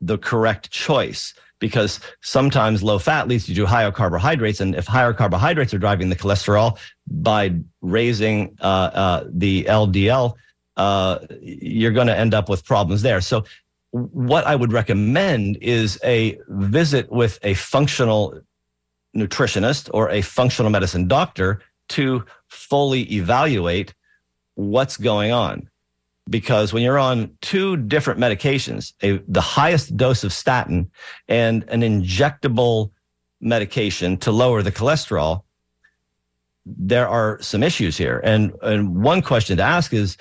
[0.01, 4.59] the correct choice because sometimes low fat leads you to higher carbohydrates.
[4.59, 6.77] And if higher carbohydrates are driving the cholesterol
[7.07, 10.35] by raising uh, uh, the LDL,
[10.77, 13.21] uh, you're going to end up with problems there.
[13.21, 13.45] So,
[13.95, 18.41] what I would recommend is a visit with a functional
[19.15, 23.93] nutritionist or a functional medicine doctor to fully evaluate
[24.55, 25.69] what's going on
[26.29, 30.91] because when you're on two different medications, a, the highest dose of statin
[31.29, 32.91] and an injectable
[33.39, 35.43] medication to lower the cholesterol,
[36.65, 38.19] there are some issues here.
[38.23, 40.17] And, and one question to ask is,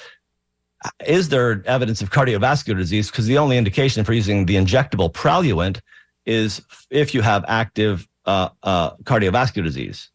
[1.07, 3.11] is there evidence of cardiovascular disease?
[3.11, 5.81] Because the only indication for using the injectable Praluent
[6.27, 10.11] is if you have active uh, uh, cardiovascular disease.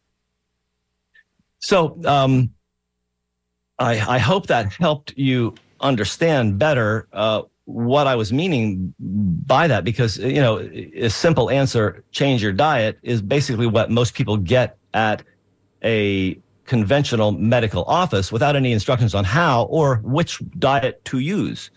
[1.60, 2.50] So um,
[3.78, 9.84] I, I, hope that helped you understand better uh, what I was meaning by that,
[9.84, 14.78] because you know a simple answer, change your diet, is basically what most people get
[14.94, 15.22] at
[15.84, 21.68] a conventional medical office without any instructions on how or which diet to use.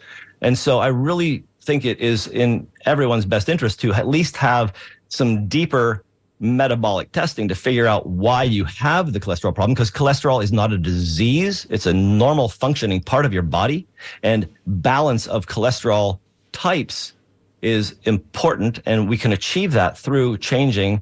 [0.42, 4.72] And so I really think it is in everyone's best interest to at least have
[5.10, 6.04] some deeper
[6.40, 10.74] metabolic testing to figure out why you have the cholesterol problem because cholesterol is not
[10.74, 13.88] a disease it's a normal functioning part of your body
[14.24, 16.20] and balance of cholesterol
[16.52, 17.14] types
[17.62, 21.02] is important and we can achieve that through changing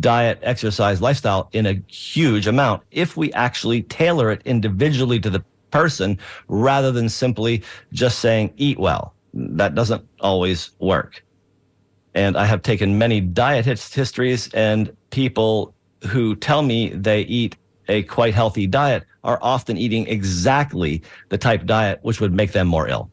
[0.00, 5.44] diet exercise lifestyle in a huge amount if we actually tailor it individually to the
[5.70, 6.18] person
[6.48, 9.14] rather than simply just saying eat well.
[9.34, 11.24] That doesn't always work.
[12.14, 15.74] And I have taken many diet histories, and people
[16.06, 17.56] who tell me they eat
[17.88, 22.68] a quite healthy diet are often eating exactly the type diet which would make them
[22.68, 23.10] more ill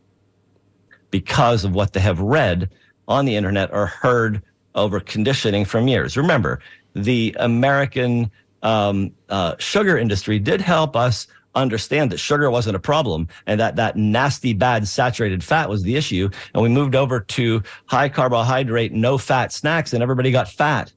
[1.10, 2.70] because of what they have read
[3.08, 4.42] on the internet or heard
[4.76, 6.18] over conditioning from years.
[6.18, 6.60] Remember,
[6.94, 8.32] the American
[8.64, 13.76] um, uh, sugar industry did help us understand that sugar wasn't a problem and that
[13.76, 16.30] that nasty bad saturated fat was the issue.
[16.54, 20.92] And we moved over to high carbohydrate no fat snacks and everybody got fat.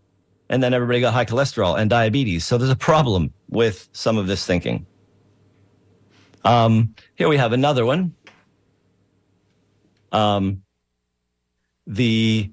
[0.50, 2.44] And then everybody got high cholesterol and diabetes.
[2.44, 4.86] So there's a problem with some of this thinking.
[6.44, 8.14] Um, here we have another one.
[10.12, 10.62] Um,
[11.86, 12.52] the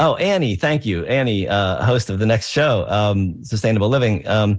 [0.00, 4.58] oh annie thank you annie uh, host of the next show um, sustainable living um,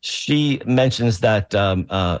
[0.00, 2.20] she mentions that um, uh,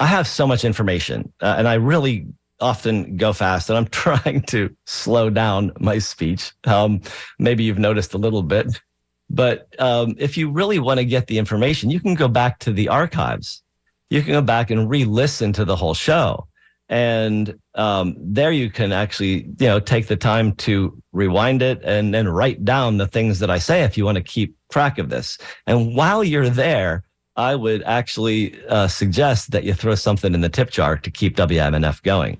[0.00, 2.26] I have so much information, uh, and I really
[2.58, 6.52] often go fast, and I'm trying to slow down my speech.
[6.64, 7.02] Um,
[7.38, 8.80] maybe you've noticed a little bit,
[9.28, 12.72] but um, if you really want to get the information, you can go back to
[12.72, 13.62] the archives.
[14.08, 16.48] You can go back and re-listen to the whole show
[16.90, 22.12] and um, there you can actually you know take the time to rewind it and
[22.12, 25.08] then write down the things that i say if you want to keep track of
[25.08, 25.38] this.
[25.66, 27.04] And while you're there
[27.36, 31.36] i would actually uh, suggest that you throw something in the tip jar to keep
[31.36, 32.38] wmnf going.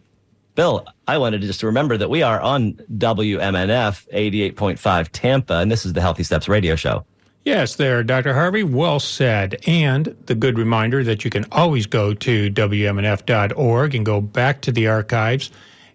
[0.57, 5.87] Bill i wanted to just remember that we are on wmnf 88.5 tampa and this
[5.87, 7.05] is the healthy steps radio show
[7.45, 8.35] Yes, there, Dr.
[8.35, 8.63] Harvey.
[8.63, 9.63] Well said.
[9.67, 14.73] And the good reminder that you can always go to WMNF.org and go back to
[14.73, 15.51] the archives.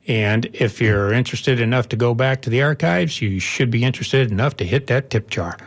[0.08, 4.32] And if you're interested enough to go back to the archives, you should be interested
[4.32, 5.58] enough to hit that tip jar.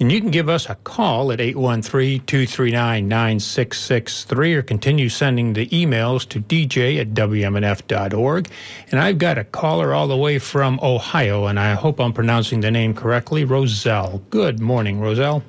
[0.00, 5.66] And you can give us a call at 813 239 9663 or continue sending the
[5.66, 8.48] emails to dj at wmnf.org.
[8.92, 12.60] And I've got a caller all the way from Ohio, and I hope I'm pronouncing
[12.60, 14.22] the name correctly Roselle.
[14.30, 15.42] Good morning, Roselle.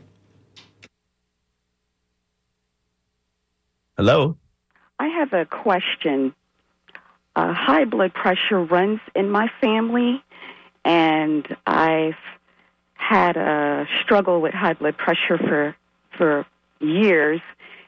[3.98, 4.36] Hello.
[4.98, 6.34] I have a question.
[7.36, 10.24] Uh, high blood pressure runs in my family,
[10.84, 12.16] and I've
[13.00, 15.76] had a struggle with high blood pressure for
[16.18, 16.46] for
[16.80, 17.42] years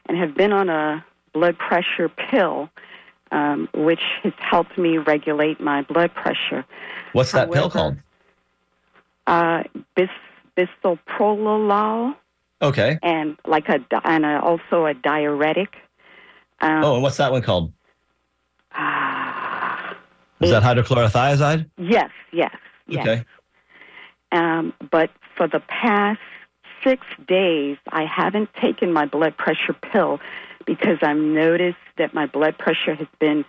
[0.06, 2.70] and have been on a blood pressure pill,
[3.30, 6.64] um, which has helped me regulate my blood pressure.
[7.12, 7.96] What's that However, pill called?
[9.26, 9.62] Uh,
[9.94, 10.08] bis,
[10.56, 12.16] bisoprolol.
[12.60, 12.98] Okay.
[13.02, 15.76] And like a and a, also a diuretic.
[16.60, 17.72] Um, oh, and what's that one called?
[18.74, 19.94] Uh,
[20.40, 21.68] Is it, that hydrochlorothiazide?
[21.76, 22.54] Yes, yes,
[22.86, 23.06] yes.
[23.06, 23.24] Okay.
[24.32, 26.20] Um, but for the past
[26.82, 30.20] six days, I haven't taken my blood pressure pill
[30.66, 33.44] because I've noticed that my blood pressure has been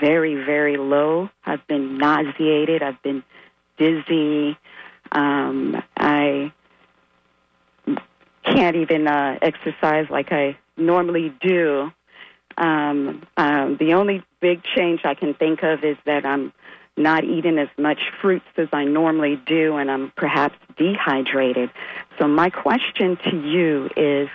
[0.00, 1.30] very, very low.
[1.44, 2.82] I've been nauseated.
[2.82, 3.24] I've been
[3.78, 4.56] dizzy.
[5.12, 6.52] Um, I
[8.44, 11.90] can't even uh, exercise like I normally do.
[12.56, 16.52] Um, um, the only big change I can think of is that I'm
[16.98, 21.70] not eating as much fruits as I normally do, and I'm perhaps dehydrated.
[22.18, 24.28] So, my question to you is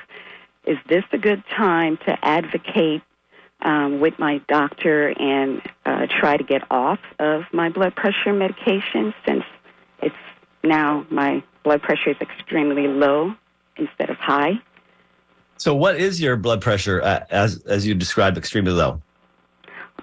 [0.65, 3.01] Is this a good time to advocate
[3.61, 9.13] um, with my doctor and uh, try to get off of my blood pressure medication
[9.25, 9.43] since
[10.01, 10.15] it's
[10.63, 13.35] now my blood pressure is extremely low
[13.77, 14.53] instead of high?
[15.57, 19.01] So, what is your blood pressure uh, as as you described, extremely low?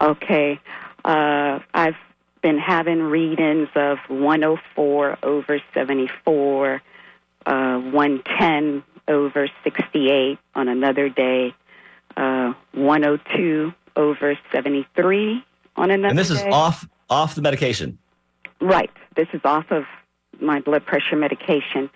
[0.01, 0.59] Okay,
[1.05, 1.97] uh, I've
[2.43, 6.83] been having readings of 104 over 74,
[7.47, 10.39] uh, 110 over 68.
[10.55, 11.55] On another day,
[12.17, 15.45] uh, 102 over 73.
[15.77, 16.09] On another day.
[16.09, 17.99] And this is off off the medication.
[18.61, 18.91] Right.
[19.17, 19.85] This is off of
[20.41, 21.91] my blood pressure medication.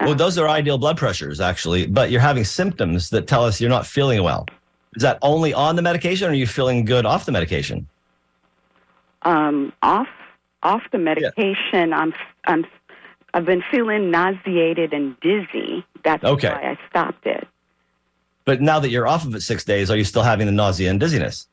[0.00, 3.70] Well, those are ideal blood pressures, actually, but you're having symptoms that tell us you're
[3.70, 4.46] not feeling well.
[4.94, 7.88] Is that only on the medication, or are you feeling good off the medication?
[9.28, 10.08] Um, off
[10.62, 11.92] off the medication.
[11.92, 12.12] I'm
[12.46, 12.66] I'm
[13.34, 15.84] I've been feeling nauseated and dizzy.
[16.02, 16.48] That's Okay.
[16.48, 17.46] why I stopped it.
[18.44, 20.90] But now that you're off of it six days, are you still having the nausea
[20.90, 21.46] and dizziness?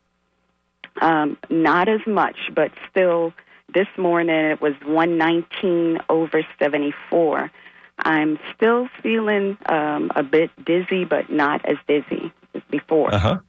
[1.01, 3.33] Um, not as much, but still.
[3.73, 7.51] This morning it was 119 over 74.
[7.97, 13.13] I'm still feeling um, a bit dizzy, but not as dizzy as before.
[13.13, 13.39] Uh huh.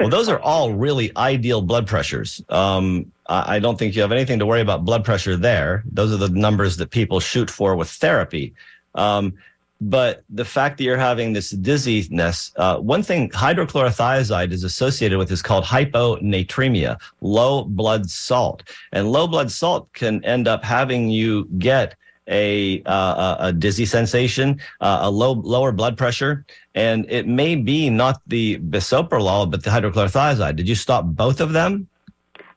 [0.00, 2.42] Well, those are all really ideal blood pressures.
[2.50, 5.82] Um, I don't think you have anything to worry about blood pressure there.
[5.90, 8.54] Those are the numbers that people shoot for with therapy.
[8.94, 9.34] Um,
[9.80, 15.30] but the fact that you're having this dizziness, uh, one thing hydrochlorothiazide is associated with
[15.30, 18.62] is called hyponatremia, low blood salt.
[18.92, 21.94] And low blood salt can end up having you get
[22.28, 27.90] a uh, a dizzy sensation, uh, a low lower blood pressure, and it may be
[27.90, 30.56] not the bisoprolol but the hydrochlorothiazide.
[30.56, 31.88] Did you stop both of them?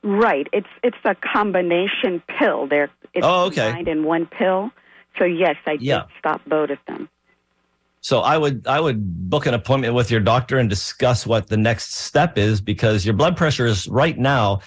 [0.02, 0.46] Right.
[0.52, 2.66] It's it's a combination pill.
[2.66, 2.90] There.
[3.12, 3.66] It's Oh, okay.
[3.66, 4.70] combined in one pill.
[5.18, 6.04] So yes, I did Yeah.
[6.18, 7.08] stop both of them.
[8.00, 11.56] So I would I would book an appointment with your doctor and discuss what the
[11.56, 14.60] next step is because your blood pressure is right now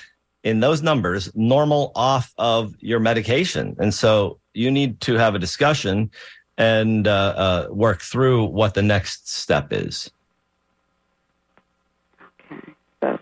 [0.44, 5.40] in those numbers normal off of your medication, and so you need to have a
[5.40, 6.12] discussion
[6.60, 10.12] and uh, uh, work through what the next step is.
[12.52, 13.18] Okay, so,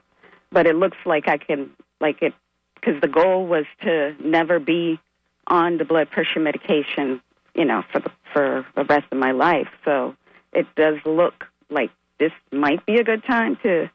[0.51, 1.69] but it looks like I can
[2.01, 2.33] like it
[2.75, 4.99] because the goal was to never be
[5.47, 7.21] on the blood pressure medication,
[7.55, 9.67] you know, for the for the rest of my life.
[9.85, 10.15] So
[10.53, 13.89] it does look like this might be a good time to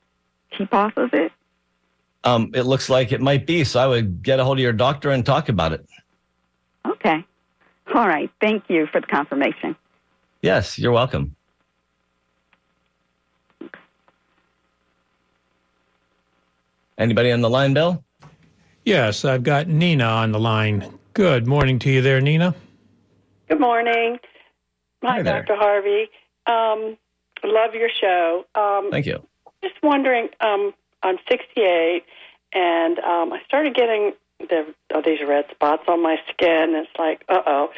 [0.56, 1.32] keep off of it.
[2.24, 3.64] Um, it looks like it might be.
[3.64, 5.86] So I would get a hold of your doctor and talk about it.
[6.84, 7.24] Okay.
[7.94, 8.30] All right.
[8.40, 9.76] Thank you for the confirmation.
[10.42, 11.35] Yes, you're welcome.
[16.98, 18.02] Anybody on the line, Bill?
[18.84, 20.98] Yes, I've got Nina on the line.
[21.12, 22.54] Good morning to you there, Nina.
[23.48, 24.18] Good morning.
[25.02, 25.22] Hi, Hi.
[25.22, 25.56] Dr.
[25.56, 26.08] Harvey.
[26.46, 26.96] Um,
[27.44, 28.44] love your show.
[28.54, 29.22] Um, Thank you.
[29.62, 30.72] just wondering, um,
[31.02, 32.02] I'm 68,
[32.54, 36.74] and um, I started getting the, oh, these red spots on my skin.
[36.74, 37.70] It's like, uh oh.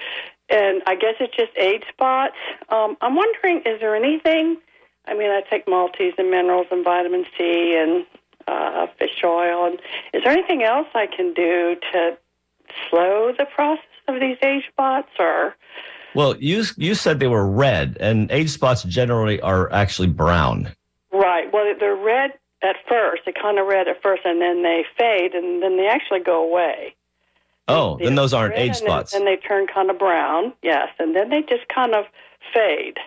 [0.50, 2.36] And I guess it's just age spots.
[2.68, 4.58] Um, I'm wondering, is there anything?
[5.06, 8.06] I mean, I take multis and minerals and vitamin C and
[8.48, 9.66] uh, fish oil.
[9.66, 9.80] And
[10.12, 12.16] is there anything else I can do to
[12.88, 15.08] slow the process of these age spots?
[15.18, 15.54] Or
[16.14, 20.74] Well, you you said they were red, and age spots generally are actually brown.
[21.12, 21.52] Right.
[21.52, 22.32] Well, they're red
[22.62, 23.22] at first.
[23.24, 26.42] They're kind of red at first, and then they fade, and then they actually go
[26.42, 26.94] away.
[27.70, 29.12] Oh, then those aren't age and spots.
[29.12, 30.54] Then, then they turn kind of brown.
[30.62, 32.06] Yes, and then they just kind of
[32.54, 32.98] fade.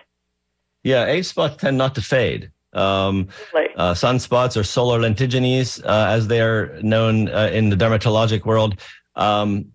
[0.84, 2.51] Yeah, age spots tend not to fade.
[2.72, 3.28] Um,
[3.76, 8.80] uh, sunspots or solar lentigines, uh, as they are known uh, in the dermatologic world,
[9.16, 9.72] um,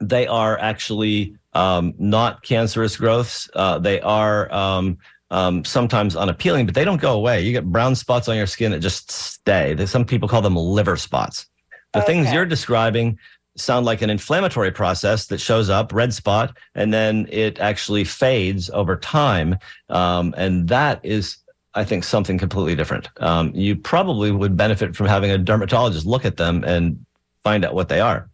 [0.00, 3.50] they are actually um, not cancerous growths.
[3.54, 4.98] Uh, they are um,
[5.30, 7.42] um, sometimes unappealing, but they don't go away.
[7.42, 9.76] You get brown spots on your skin that just stay.
[9.86, 11.46] Some people call them liver spots.
[11.94, 13.18] The things you're describing
[13.56, 18.68] sound like an inflammatory process that shows up, red spot, and then it actually fades
[18.70, 19.56] over time.
[19.88, 21.38] Um, and that is,
[21.76, 23.08] I think, something completely different.
[23.18, 27.04] Um, you probably would benefit from having a dermatologist look at them and
[27.44, 28.28] find out what they are.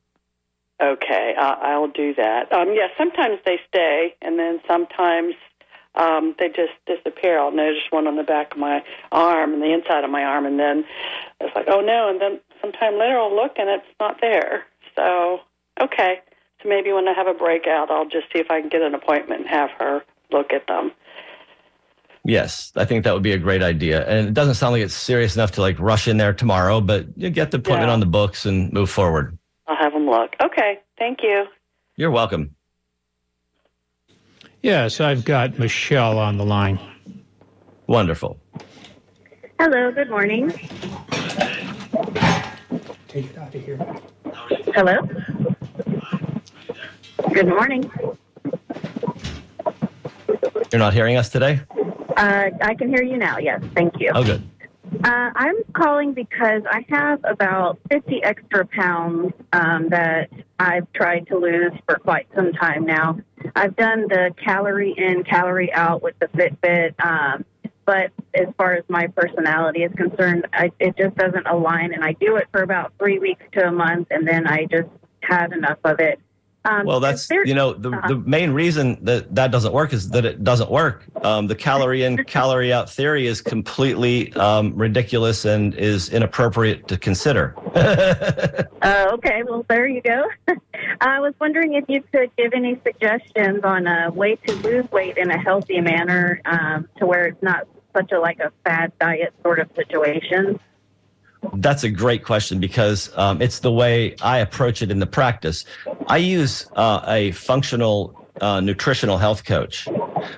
[0.80, 2.52] Okay, I'll do that.
[2.52, 5.34] Um, yeah, sometimes they stay, and then sometimes
[5.94, 7.38] um, they just disappear.
[7.38, 8.82] I'll notice one on the back of my
[9.12, 10.84] arm and the inside of my arm, and then
[11.40, 14.64] it's like, oh no, and then sometime later I'll look and it's not there.
[14.96, 15.40] So,
[15.80, 16.20] okay.
[16.62, 18.94] So maybe when I have a breakout, I'll just see if I can get an
[18.94, 20.92] appointment and have her look at them.
[22.24, 24.06] Yes, I think that would be a great idea.
[24.06, 27.06] And it doesn't sound like it's serious enough to like rush in there tomorrow, but
[27.16, 27.94] you get the appointment Yeah.
[27.94, 29.36] on the books and move forward.
[29.66, 30.34] I'll have them look.
[30.40, 31.46] Okay, thank you.
[31.96, 32.54] You're welcome.
[34.62, 36.78] Yes, I've got Michelle on the line.
[37.88, 38.38] Wonderful.
[39.58, 40.50] Hello, good morning.
[43.08, 43.78] Take it out of here.
[44.74, 45.00] Hello.
[47.32, 47.90] Good morning.
[50.72, 51.60] You're not hearing us today?
[52.16, 53.38] Uh, I can hear you now.
[53.38, 54.10] Yes, thank you.
[54.14, 54.42] Oh, good.
[55.04, 61.38] Uh, I'm calling because I have about 50 extra pounds um, that I've tried to
[61.38, 63.18] lose for quite some time now.
[63.56, 66.94] I've done the calorie in, calorie out with the Fitbit.
[67.04, 67.44] Um,
[67.84, 71.92] but as far as my personality is concerned, I, it just doesn't align.
[71.94, 74.88] And I do it for about three weeks to a month, and then I just
[75.20, 76.20] had enough of it.
[76.64, 78.08] Um, well, that's you know the uh-huh.
[78.08, 81.04] the main reason that that doesn't work is that it doesn't work.
[81.24, 86.96] Um, the calorie in calorie out theory is completely um, ridiculous and is inappropriate to
[86.96, 87.56] consider.
[87.74, 90.24] uh, okay, well there you go.
[91.00, 95.18] I was wondering if you could give any suggestions on a way to lose weight
[95.18, 99.34] in a healthy manner, um, to where it's not such a like a fad diet
[99.42, 100.60] sort of situation.
[101.54, 105.64] That's a great question because um, it's the way I approach it in the practice.
[106.06, 109.88] I use uh, a functional uh, nutritional health coach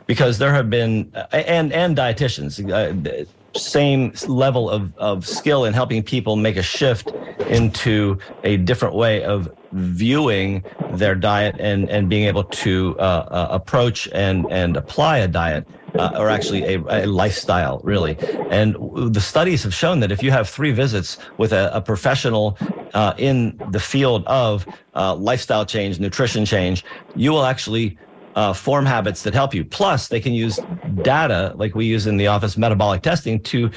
[0.07, 3.25] because there have been and and dietitians uh,
[3.57, 7.13] same level of, of skill in helping people make a shift
[7.49, 13.49] into a different way of viewing their diet and, and being able to uh, uh,
[13.51, 15.67] approach and, and apply a diet
[15.99, 18.17] uh, or actually a, a, lifestyle, really.
[18.51, 18.77] And
[19.15, 22.59] the studies have shown that if you have three visits with a, a professional
[22.95, 26.85] uh, in the field of uh, lifestyle change, nutrition change,
[27.15, 27.99] you will actually
[28.35, 29.65] uh, form habits that help you.
[29.65, 30.59] Plus, they can use
[31.03, 33.71] data like we use in the office metabolic testing to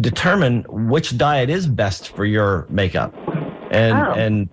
[0.00, 3.14] determine which diet is best for your makeup.
[3.70, 4.12] And oh.
[4.12, 4.48] and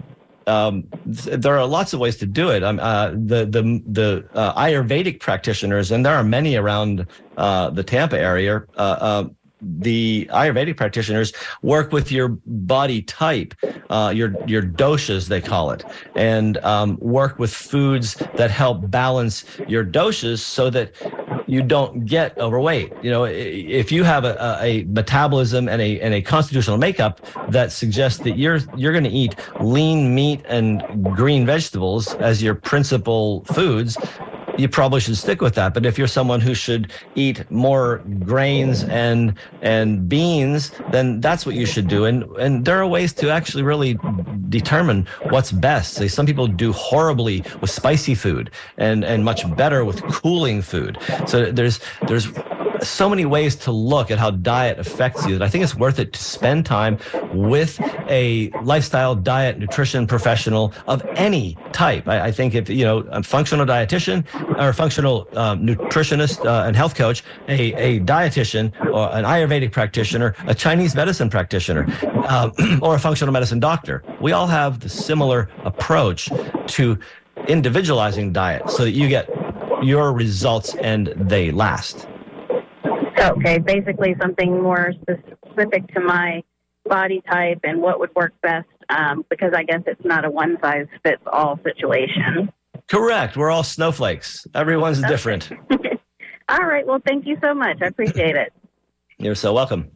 [0.48, 2.64] um, th- there are lots of ways to do it.
[2.64, 7.84] Um, uh, the the the uh, Ayurvedic practitioners, and there are many around uh, the
[7.84, 9.30] Tampa area, uh, uh,
[9.80, 13.53] the Ayurvedic practitioners work with your body type,
[13.89, 15.84] uh, your your doshas they call it,
[16.16, 20.93] and um, work with foods that help balance your doshas so that
[21.47, 22.93] you don't get overweight.
[23.01, 27.72] You know, if you have a, a metabolism and a and a constitutional makeup that
[27.72, 30.84] suggests that you're you're going to eat lean meat and
[31.16, 33.97] green vegetables as your principal foods,
[34.58, 35.74] you probably should stick with that.
[35.74, 41.56] But if you're someone who should eat more grains and and beans, then that's what
[41.56, 42.06] you should do.
[42.06, 43.97] And and there are ways to actually really
[44.49, 45.93] determine what's best.
[45.93, 50.97] Say some people do horribly with spicy food and and much better with cooling food.
[51.28, 52.28] So there's there's
[52.82, 55.99] so many ways to look at how diet affects you that I think it's worth
[55.99, 56.97] it to spend time
[57.34, 62.07] with a lifestyle diet nutrition professional of any type.
[62.07, 64.26] I, I think if, you know, a functional dietitian
[64.59, 69.71] or a functional um, nutritionist uh, and health coach, a, a dietitian or an Ayurvedic
[69.71, 71.88] practitioner, a Chinese medicine practitioner,
[72.28, 72.49] uh,
[72.82, 76.30] or a functional medicine doctor, we all have the similar approach
[76.67, 76.97] to
[77.47, 79.30] individualizing diet so that you get
[79.84, 82.07] your results and they last.
[83.32, 86.43] Okay, basically something more specific to my
[86.86, 90.57] body type and what would work best um, because I guess it's not a one
[90.61, 92.51] size fits all situation.
[92.88, 93.36] Correct.
[93.36, 94.45] We're all snowflakes.
[94.53, 95.07] Everyone's okay.
[95.07, 95.51] different.
[96.49, 96.86] all right.
[96.86, 97.78] Well, thank you so much.
[97.82, 98.53] I appreciate it.
[99.17, 99.89] You're so welcome.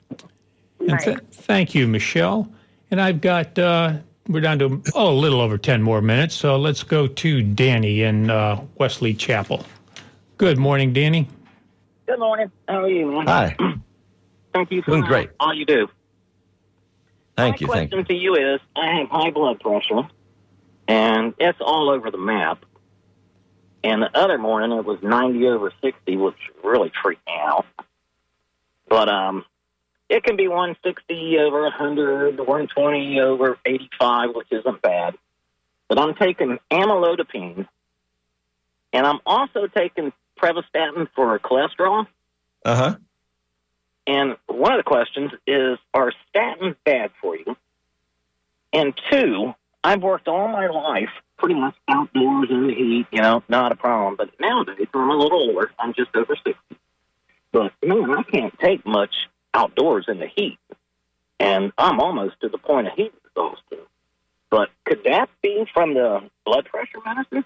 [0.79, 2.51] Th- thank you, Michelle.
[2.89, 6.33] And I've got, uh, we're down to oh, a little over 10 more minutes.
[6.33, 9.63] So let's go to Danny in uh, Wesley Chapel.
[10.37, 11.27] Good morning, Danny.
[12.09, 12.51] Good morning.
[12.67, 13.27] How are you, man?
[13.27, 13.55] Hi.
[14.53, 15.29] Thank you for Doing great.
[15.39, 15.87] all you do.
[17.37, 17.67] Thank you.
[17.67, 17.81] My you.
[17.81, 20.09] question thank to you is I have high blood pressure,
[20.87, 22.65] and it's all over the map.
[23.83, 26.33] And the other morning it was 90 over 60, which
[26.63, 27.67] really freaked me out.
[28.87, 29.45] But um,
[30.09, 35.13] it can be 160 over 100, 120 over 85, which isn't bad.
[35.87, 37.67] But I'm taking amlodipine,
[38.93, 40.11] and I'm also taking
[40.41, 42.07] pravastatin for cholesterol.
[42.65, 42.95] Uh huh.
[44.07, 47.55] And one of the questions is Are statins bad for you?
[48.73, 53.43] And two, I've worked all my life pretty much outdoors in the heat, you know,
[53.47, 54.15] not a problem.
[54.15, 55.71] But nowadays, I'm a little older.
[55.79, 56.53] I'm just over 60.
[57.51, 59.13] But man, I can't take much
[59.53, 60.59] outdoors in the heat.
[61.39, 63.79] And I'm almost to the point of heat exhaustion.
[64.49, 67.45] But could that be from the blood pressure medicine?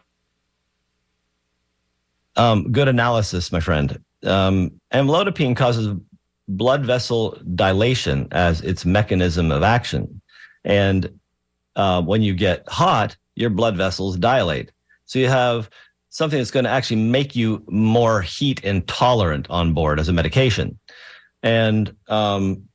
[2.35, 3.99] Um, good analysis, my friend.
[4.23, 5.95] Um, amlodipine causes
[6.47, 10.21] blood vessel dilation as its mechanism of action.
[10.63, 11.19] And
[11.75, 14.71] uh, when you get hot, your blood vessels dilate.
[15.05, 15.69] So you have
[16.09, 20.77] something that's going to actually make you more heat intolerant on board as a medication.
[21.41, 22.67] And um,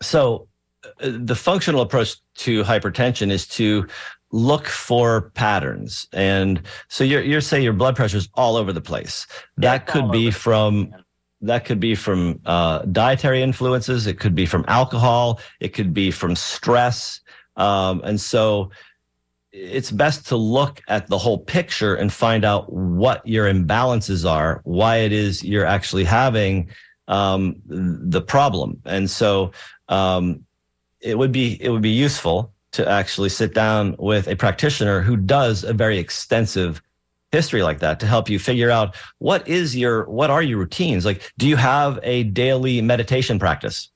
[0.00, 0.48] so
[0.84, 3.86] uh, the functional approach to hypertension is to
[4.32, 6.08] look for patterns.
[6.12, 9.26] And so you're you're saying your blood pressure is all over the place.
[9.56, 10.94] That could be from
[11.42, 14.06] that could be from uh, dietary influences.
[14.06, 15.40] It could be from alcohol.
[15.58, 17.20] It could be from stress.
[17.56, 18.70] Um, and so
[19.52, 24.60] it's best to look at the whole picture and find out what your imbalances are,
[24.64, 26.68] why it is you're actually having
[27.08, 28.80] um, the problem.
[28.84, 29.50] And so
[29.88, 30.44] um,
[31.00, 35.16] it would be it would be useful to actually sit down with a practitioner who
[35.16, 36.82] does a very extensive
[37.32, 41.04] history like that to help you figure out what is your what are your routines?
[41.04, 43.90] Like do you have a daily meditation practice?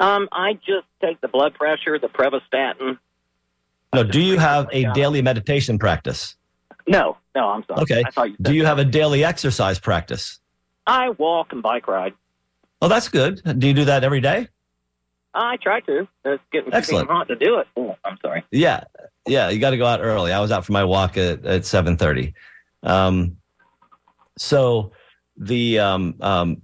[0.00, 2.98] Um i just take the blood pressure the pravastatin
[3.94, 6.36] no do you have a daily meditation practice?
[6.86, 7.82] No no i'm sorry.
[7.82, 8.02] Okay.
[8.16, 10.40] You do you have a daily exercise practice?
[10.86, 12.14] I walk and bike ride.
[12.80, 13.40] Oh that's good.
[13.58, 14.48] Do you do that every day
[15.34, 16.06] I try to.
[16.24, 17.08] It's getting Excellent.
[17.08, 17.66] hot to do it.
[17.76, 18.44] Oh, I'm sorry.
[18.50, 18.84] Yeah,
[19.26, 19.48] yeah.
[19.48, 20.32] You got to go out early.
[20.32, 22.34] I was out for my walk at at seven thirty.
[22.82, 23.36] Um,
[24.38, 24.92] so
[25.36, 26.62] the um, um,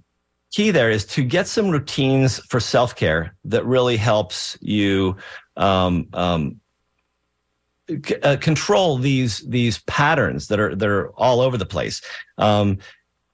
[0.51, 5.15] key there is to get some routines for self care that really helps you
[5.57, 6.59] um, um,
[7.89, 12.01] c- uh, control these these patterns that are that are all over the place.
[12.37, 12.77] Um,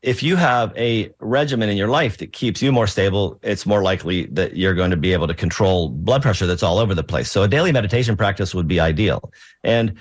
[0.06, 3.82] if you have a regimen in your life that keeps you more stable, it's more
[3.82, 7.04] likely that you're going to be able to control blood pressure that's all over the
[7.04, 7.32] place.
[7.32, 9.34] So a daily meditation practice would be ideal.
[9.64, 9.96] And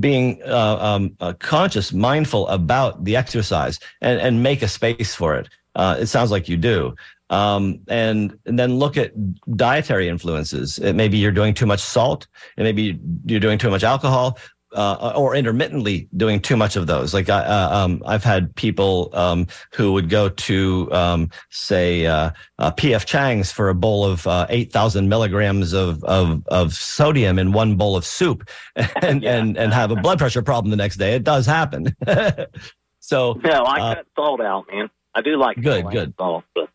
[0.00, 5.36] being uh, um, uh, conscious, mindful about the exercise and, and make a space for
[5.36, 5.50] it.
[5.74, 6.96] Uh, it sounds like you do.
[7.28, 9.12] Um, and, and then look at
[9.54, 10.78] dietary influences.
[10.78, 12.26] It maybe you're doing too much salt,
[12.56, 14.38] and maybe you're doing too much alcohol
[14.76, 17.14] uh, or intermittently doing too much of those.
[17.14, 22.30] Like I, uh, um, I've had people um, who would go to, um, say, uh,
[22.58, 27.38] uh PF Chang's for a bowl of uh, eight thousand milligrams of, of of sodium
[27.38, 29.38] in one bowl of soup, and yeah.
[29.38, 31.14] and and have a blood pressure problem the next day.
[31.14, 31.96] It does happen.
[33.00, 34.90] so no, I uh, cut salt out, man.
[35.14, 36.14] I do like good, good.
[36.18, 36.68] Salt, but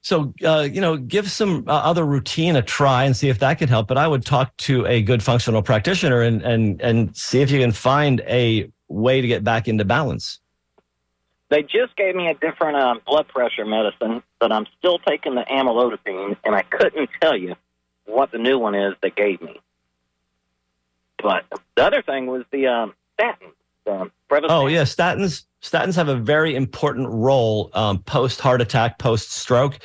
[0.00, 3.58] so, uh, you know, give some uh, other routine a try and see if that
[3.58, 3.88] could help.
[3.88, 7.60] But I would talk to a good functional practitioner and and and see if you
[7.60, 10.40] can find a way to get back into balance.
[11.50, 15.42] They just gave me a different um, blood pressure medicine, but I'm still taking the
[15.42, 17.54] amlodipine, and I couldn't tell you
[18.04, 19.58] what the new one is they gave me.
[21.22, 21.44] But
[21.74, 23.48] the other thing was the um, statin.
[23.86, 29.32] Um, oh yeah, statins statins have a very important role um, post heart attack, post
[29.32, 29.78] stroke.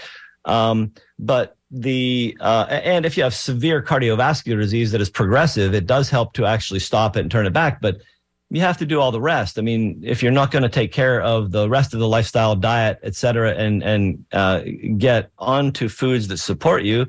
[0.45, 5.87] Um, but the uh, and if you have severe cardiovascular disease that is progressive, it
[5.87, 7.81] does help to actually stop it and turn it back.
[7.81, 8.01] But
[8.49, 9.57] you have to do all the rest.
[9.57, 12.55] I mean, if you're not going to take care of the rest of the lifestyle,
[12.55, 14.61] diet, et cetera, and and uh,
[14.97, 17.07] get onto foods that support you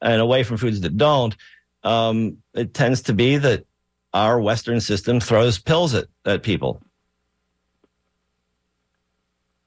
[0.00, 1.36] and away from foods that don't,
[1.82, 3.66] um, it tends to be that
[4.14, 6.80] our Western system throws pills at, at people.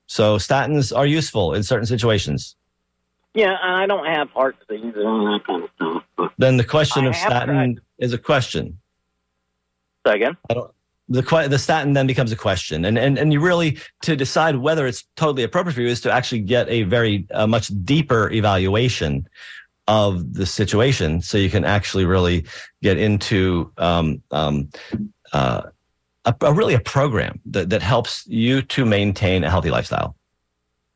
[0.10, 2.56] So statins are useful in certain situations.
[3.36, 6.32] Yeah, I don't have heart disease and that kind of stuff.
[6.40, 7.80] Then the question I of statin tried.
[8.00, 8.80] is a question.
[10.08, 10.36] Say again?
[10.50, 10.72] I don't,
[11.10, 14.88] the the statin then becomes a question, and and and you really to decide whether
[14.88, 19.28] it's totally appropriate for you is to actually get a very a much deeper evaluation
[19.88, 22.46] of the situation, so you can actually really
[22.82, 24.70] get into um, um,
[25.34, 25.64] uh,
[26.30, 30.16] a, a, really a program that, that helps you to maintain a healthy lifestyle.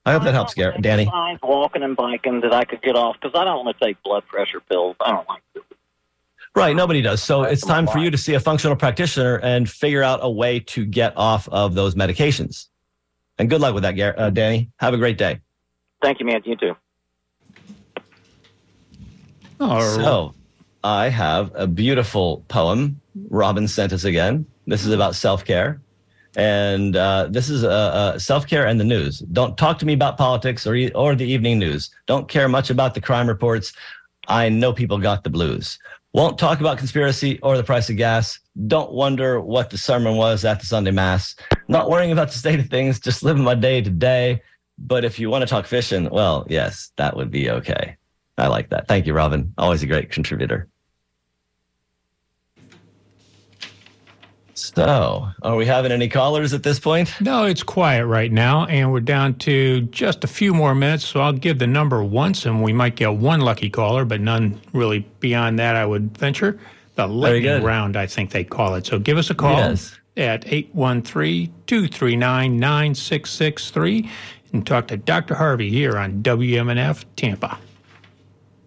[0.06, 1.10] I hope that helps, Garrett, Danny.
[1.42, 4.26] Walking and biking that I could get off because I don't want to take blood
[4.28, 4.98] pressure pills.
[5.00, 5.62] I don't like to.
[6.56, 7.24] Right, nobody does.
[7.24, 10.60] So it's time for you to see a functional practitioner and figure out a way
[10.60, 12.68] to get off of those medications.
[13.40, 14.70] And good luck with that, Garrett, uh, Danny.
[14.78, 15.40] Have a great day.
[16.02, 16.42] Thank you, man.
[16.46, 16.76] You too.
[19.60, 19.96] All right.
[19.96, 20.36] So
[20.84, 23.00] I have a beautiful poem.
[23.30, 24.46] Robin sent us again.
[24.68, 25.82] This is about self care.
[26.36, 29.20] And uh, this is uh, uh, self care and the news.
[29.20, 31.92] Don't talk to me about politics or, or the evening news.
[32.08, 33.74] Don't care much about the crime reports.
[34.28, 35.78] I know people got the blues.
[36.14, 38.40] Won't talk about conspiracy or the price of gas.
[38.68, 41.36] Don't wonder what the sermon was at the Sunday Mass.
[41.68, 44.42] Not worrying about the state of things, just living my day to day.
[44.78, 47.98] But if you want to talk fishing, well, yes, that would be okay.
[48.38, 48.88] I like that.
[48.88, 49.54] Thank you, Robin.
[49.58, 50.68] Always a great contributor.
[54.64, 57.14] So, are we having any callers at this point?
[57.20, 61.04] No, it's quiet right now, and we're down to just a few more minutes.
[61.04, 64.62] So, I'll give the number once, and we might get one lucky caller, but none
[64.72, 66.58] really beyond that, I would venture.
[66.96, 68.86] The lightning round, I think they call it.
[68.86, 70.00] So, give us a call yes.
[70.16, 74.10] at 813 239 9663
[74.54, 75.36] and talk to Dr.
[75.36, 77.60] Harvey here on WMNF Tampa.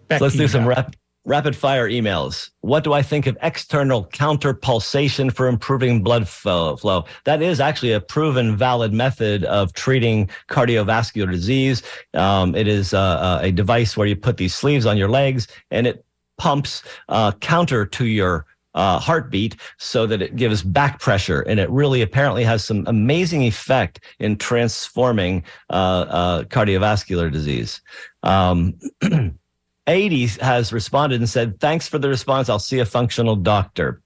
[0.09, 0.95] Back Let's do some rap,
[1.27, 2.49] rapid fire emails.
[2.61, 7.05] What do I think of external counter pulsation for improving blood flow?
[7.25, 11.83] That is actually a proven valid method of treating cardiovascular disease.
[12.13, 15.49] Um, it is uh, uh, a device where you put these sleeves on your legs
[15.69, 16.05] and it
[16.37, 21.41] pumps uh, counter to your uh, heartbeat so that it gives back pressure.
[21.41, 27.81] And it really apparently has some amazing effect in transforming uh, uh, cardiovascular disease.
[28.23, 28.79] Um,
[29.87, 32.49] 80 has responded and said, Thanks for the response.
[32.49, 34.01] I'll see a functional doctor.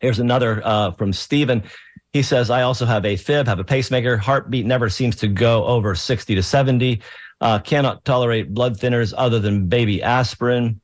[0.00, 1.64] Here's another uh, from Stephen.
[2.12, 4.16] He says, I also have a fib, have a pacemaker.
[4.16, 7.02] Heartbeat never seems to go over 60 to 70.
[7.40, 10.80] Uh, cannot tolerate blood thinners other than baby aspirin.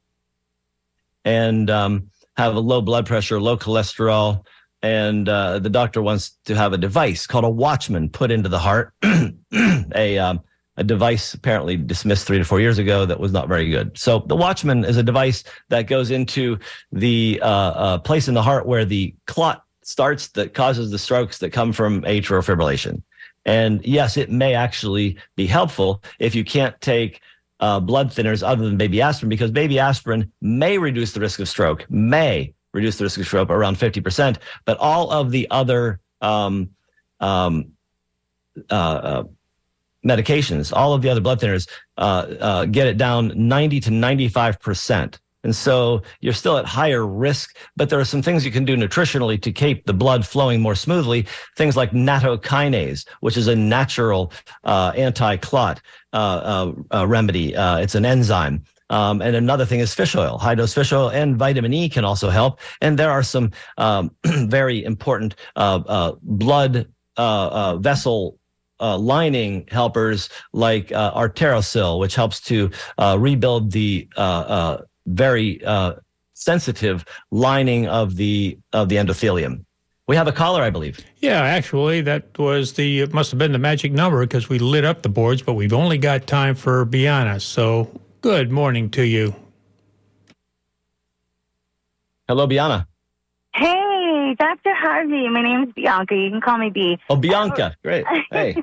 [1.24, 4.44] And um, have a low blood pressure, low cholesterol.
[4.82, 8.58] And uh, the doctor wants to have a device called a Watchman put into the
[8.58, 8.92] heart.
[9.94, 10.40] a um,
[10.76, 13.96] a device apparently dismissed three to four years ago that was not very good.
[13.96, 16.58] So the Watchman is a device that goes into
[16.90, 21.38] the uh, uh, place in the heart where the clot starts that causes the strokes
[21.38, 23.02] that come from atrial fibrillation.
[23.44, 27.20] And yes, it may actually be helpful if you can't take
[27.60, 31.48] uh, blood thinners other than baby aspirin because baby aspirin may reduce the risk of
[31.48, 36.70] stroke, may reduce the risk of stroke around 50%, but all of the other um,
[37.20, 37.72] um,
[38.70, 39.24] uh, uh,
[40.04, 45.18] medications, all of the other blood thinners, uh, uh, get it down 90 to 95%.
[45.44, 48.76] And so you're still at higher risk, but there are some things you can do
[48.76, 51.26] nutritionally to keep the blood flowing more smoothly.
[51.56, 54.32] Things like nattokinase, which is a natural
[54.64, 55.82] uh, anti-clot
[56.14, 57.52] uh, uh, uh, remedy.
[57.54, 58.64] it's an enzyme.
[58.90, 62.04] Um, and another thing is fish oil, high dose fish oil and vitamin E can
[62.04, 62.60] also help.
[62.80, 68.38] And there are some um, very important blood vessel
[68.80, 75.64] uh, lining helpers like uh, Arterosil, which helps to uh, rebuild the uh, uh, very
[75.64, 75.94] uh,
[76.34, 79.64] sensitive lining of the of the endothelium.
[80.06, 81.00] We have a caller, I believe.
[81.18, 84.84] Yeah, actually, that was the it must have been the magic number because we lit
[84.84, 87.40] up the boards, but we've only got time for Biana.
[87.40, 89.34] So, good morning to you.
[92.28, 92.86] Hello, Biana.
[93.54, 93.83] Hey,
[94.32, 94.74] Dr.
[94.74, 95.28] Harvey.
[95.28, 96.14] My name is Bianca.
[96.14, 96.98] You can call me B.
[97.10, 97.76] Oh, Bianca.
[97.82, 98.06] Great.
[98.30, 98.54] Hey.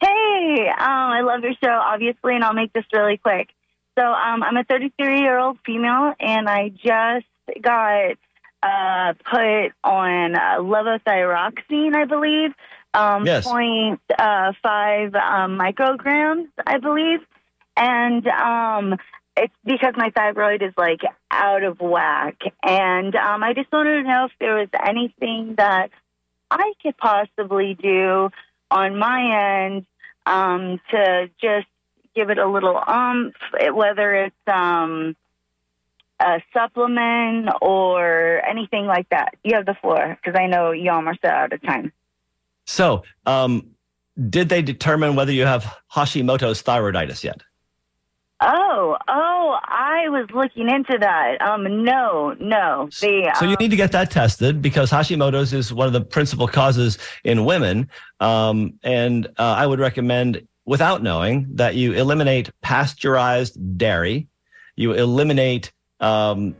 [0.00, 3.50] hey, um, I love your show, obviously, and I'll make this really quick.
[3.98, 7.26] So, um, I'm a 33 year old female, and I just
[7.60, 8.16] got
[8.62, 12.50] uh, put on uh, levothyroxine, I believe.
[12.94, 13.44] Um, yes.
[13.44, 17.20] Point uh, five um, micrograms, I believe.
[17.76, 18.96] And um,
[19.36, 22.36] it's because my thyroid is like out of whack.
[22.62, 25.90] And um, I just wanted to know if there was anything that
[26.50, 28.30] I could possibly do
[28.70, 29.86] on my end
[30.26, 31.66] um, to just
[32.14, 33.34] give it a little umph,
[33.72, 35.16] whether it's um,
[36.20, 39.34] a supplement or anything like that.
[39.42, 41.92] You have the floor because I know you almost out of time.
[42.66, 43.70] So, um,
[44.30, 47.42] did they determine whether you have Hashimoto's thyroiditis yet?
[48.46, 51.40] Oh, oh, I was looking into that.
[51.40, 52.90] Um, no, no.
[53.00, 56.02] They, so you um, need to get that tested because Hashimoto's is one of the
[56.02, 57.88] principal causes in women.
[58.20, 64.28] Um, and uh, I would recommend, without knowing, that you eliminate pasteurized dairy,
[64.76, 66.54] you eliminate um,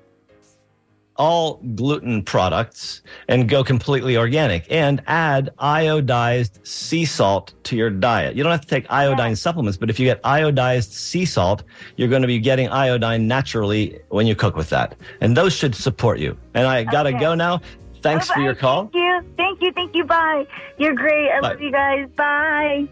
[1.17, 8.35] all gluten products and go completely organic and add iodized sea salt to your diet.
[8.35, 9.35] You don't have to take iodine yeah.
[9.35, 11.63] supplements, but if you get iodized sea salt,
[11.97, 14.97] you're going to be getting iodine naturally when you cook with that.
[15.21, 16.37] And those should support you.
[16.55, 17.19] And I got to okay.
[17.19, 17.61] go now.
[18.03, 18.35] Thanks Bye-bye.
[18.35, 18.83] for your call.
[18.83, 19.25] Thank you.
[19.37, 19.73] Thank you.
[19.73, 20.05] Thank you.
[20.05, 20.47] Bye.
[20.79, 21.31] You're great.
[21.31, 21.49] I Bye.
[21.49, 22.09] love you guys.
[22.17, 22.89] Bye.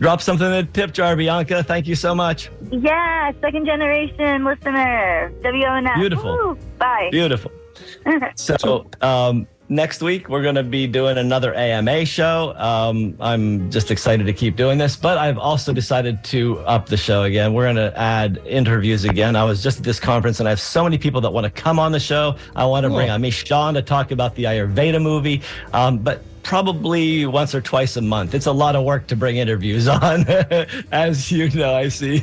[0.00, 1.62] Drop something in the tip jar, Bianca.
[1.62, 2.50] Thank you so much.
[2.70, 5.32] Yeah, second generation listener.
[5.42, 5.96] WMNF.
[5.96, 6.36] Beautiful.
[6.36, 6.58] Woo.
[6.78, 7.08] Bye.
[7.10, 7.50] Beautiful.
[8.36, 12.54] so, um, next week we're going to be doing another AMA show.
[12.56, 16.96] Um, I'm just excited to keep doing this, but I've also decided to up the
[16.96, 17.54] show again.
[17.54, 19.36] We're going to add interviews again.
[19.36, 21.50] I was just at this conference and I have so many people that want to
[21.50, 22.36] come on the show.
[22.54, 22.98] I want to cool.
[22.98, 25.42] bring Amish Sean to talk about the Ayurveda movie.
[25.72, 28.34] Um, but probably once or twice a month.
[28.34, 30.24] It's a lot of work to bring interviews on,
[30.92, 32.22] as you know, I see.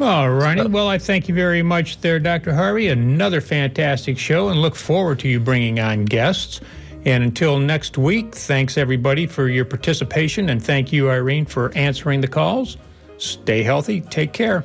[0.00, 0.66] All righty.
[0.66, 2.54] Well, I thank you very much there, Dr.
[2.54, 2.88] Harvey.
[2.88, 6.60] Another fantastic show and look forward to you bringing on guests.
[7.04, 12.22] And until next week, thanks everybody for your participation and thank you, Irene, for answering
[12.22, 12.78] the calls.
[13.18, 14.00] Stay healthy.
[14.00, 14.64] Take care.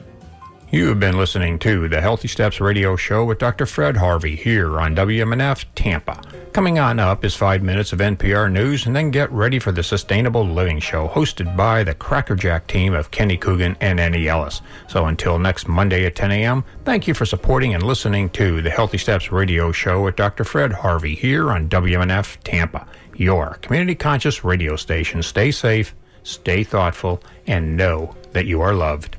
[0.72, 3.66] You have been listening to the Healthy Steps Radio Show with Dr.
[3.66, 6.22] Fred Harvey here on WMNF Tampa.
[6.54, 9.82] Coming on up is five minutes of NPR news, and then get ready for the
[9.82, 14.62] Sustainable Living Show hosted by the Crackerjack team of Kenny Coogan and Annie Ellis.
[14.88, 18.70] So until next Monday at 10 a.m., thank you for supporting and listening to the
[18.70, 20.44] Healthy Steps Radio Show with Dr.
[20.44, 25.24] Fred Harvey here on WMNF Tampa, your community conscious radio station.
[25.24, 29.18] Stay safe, stay thoughtful, and know that you are loved.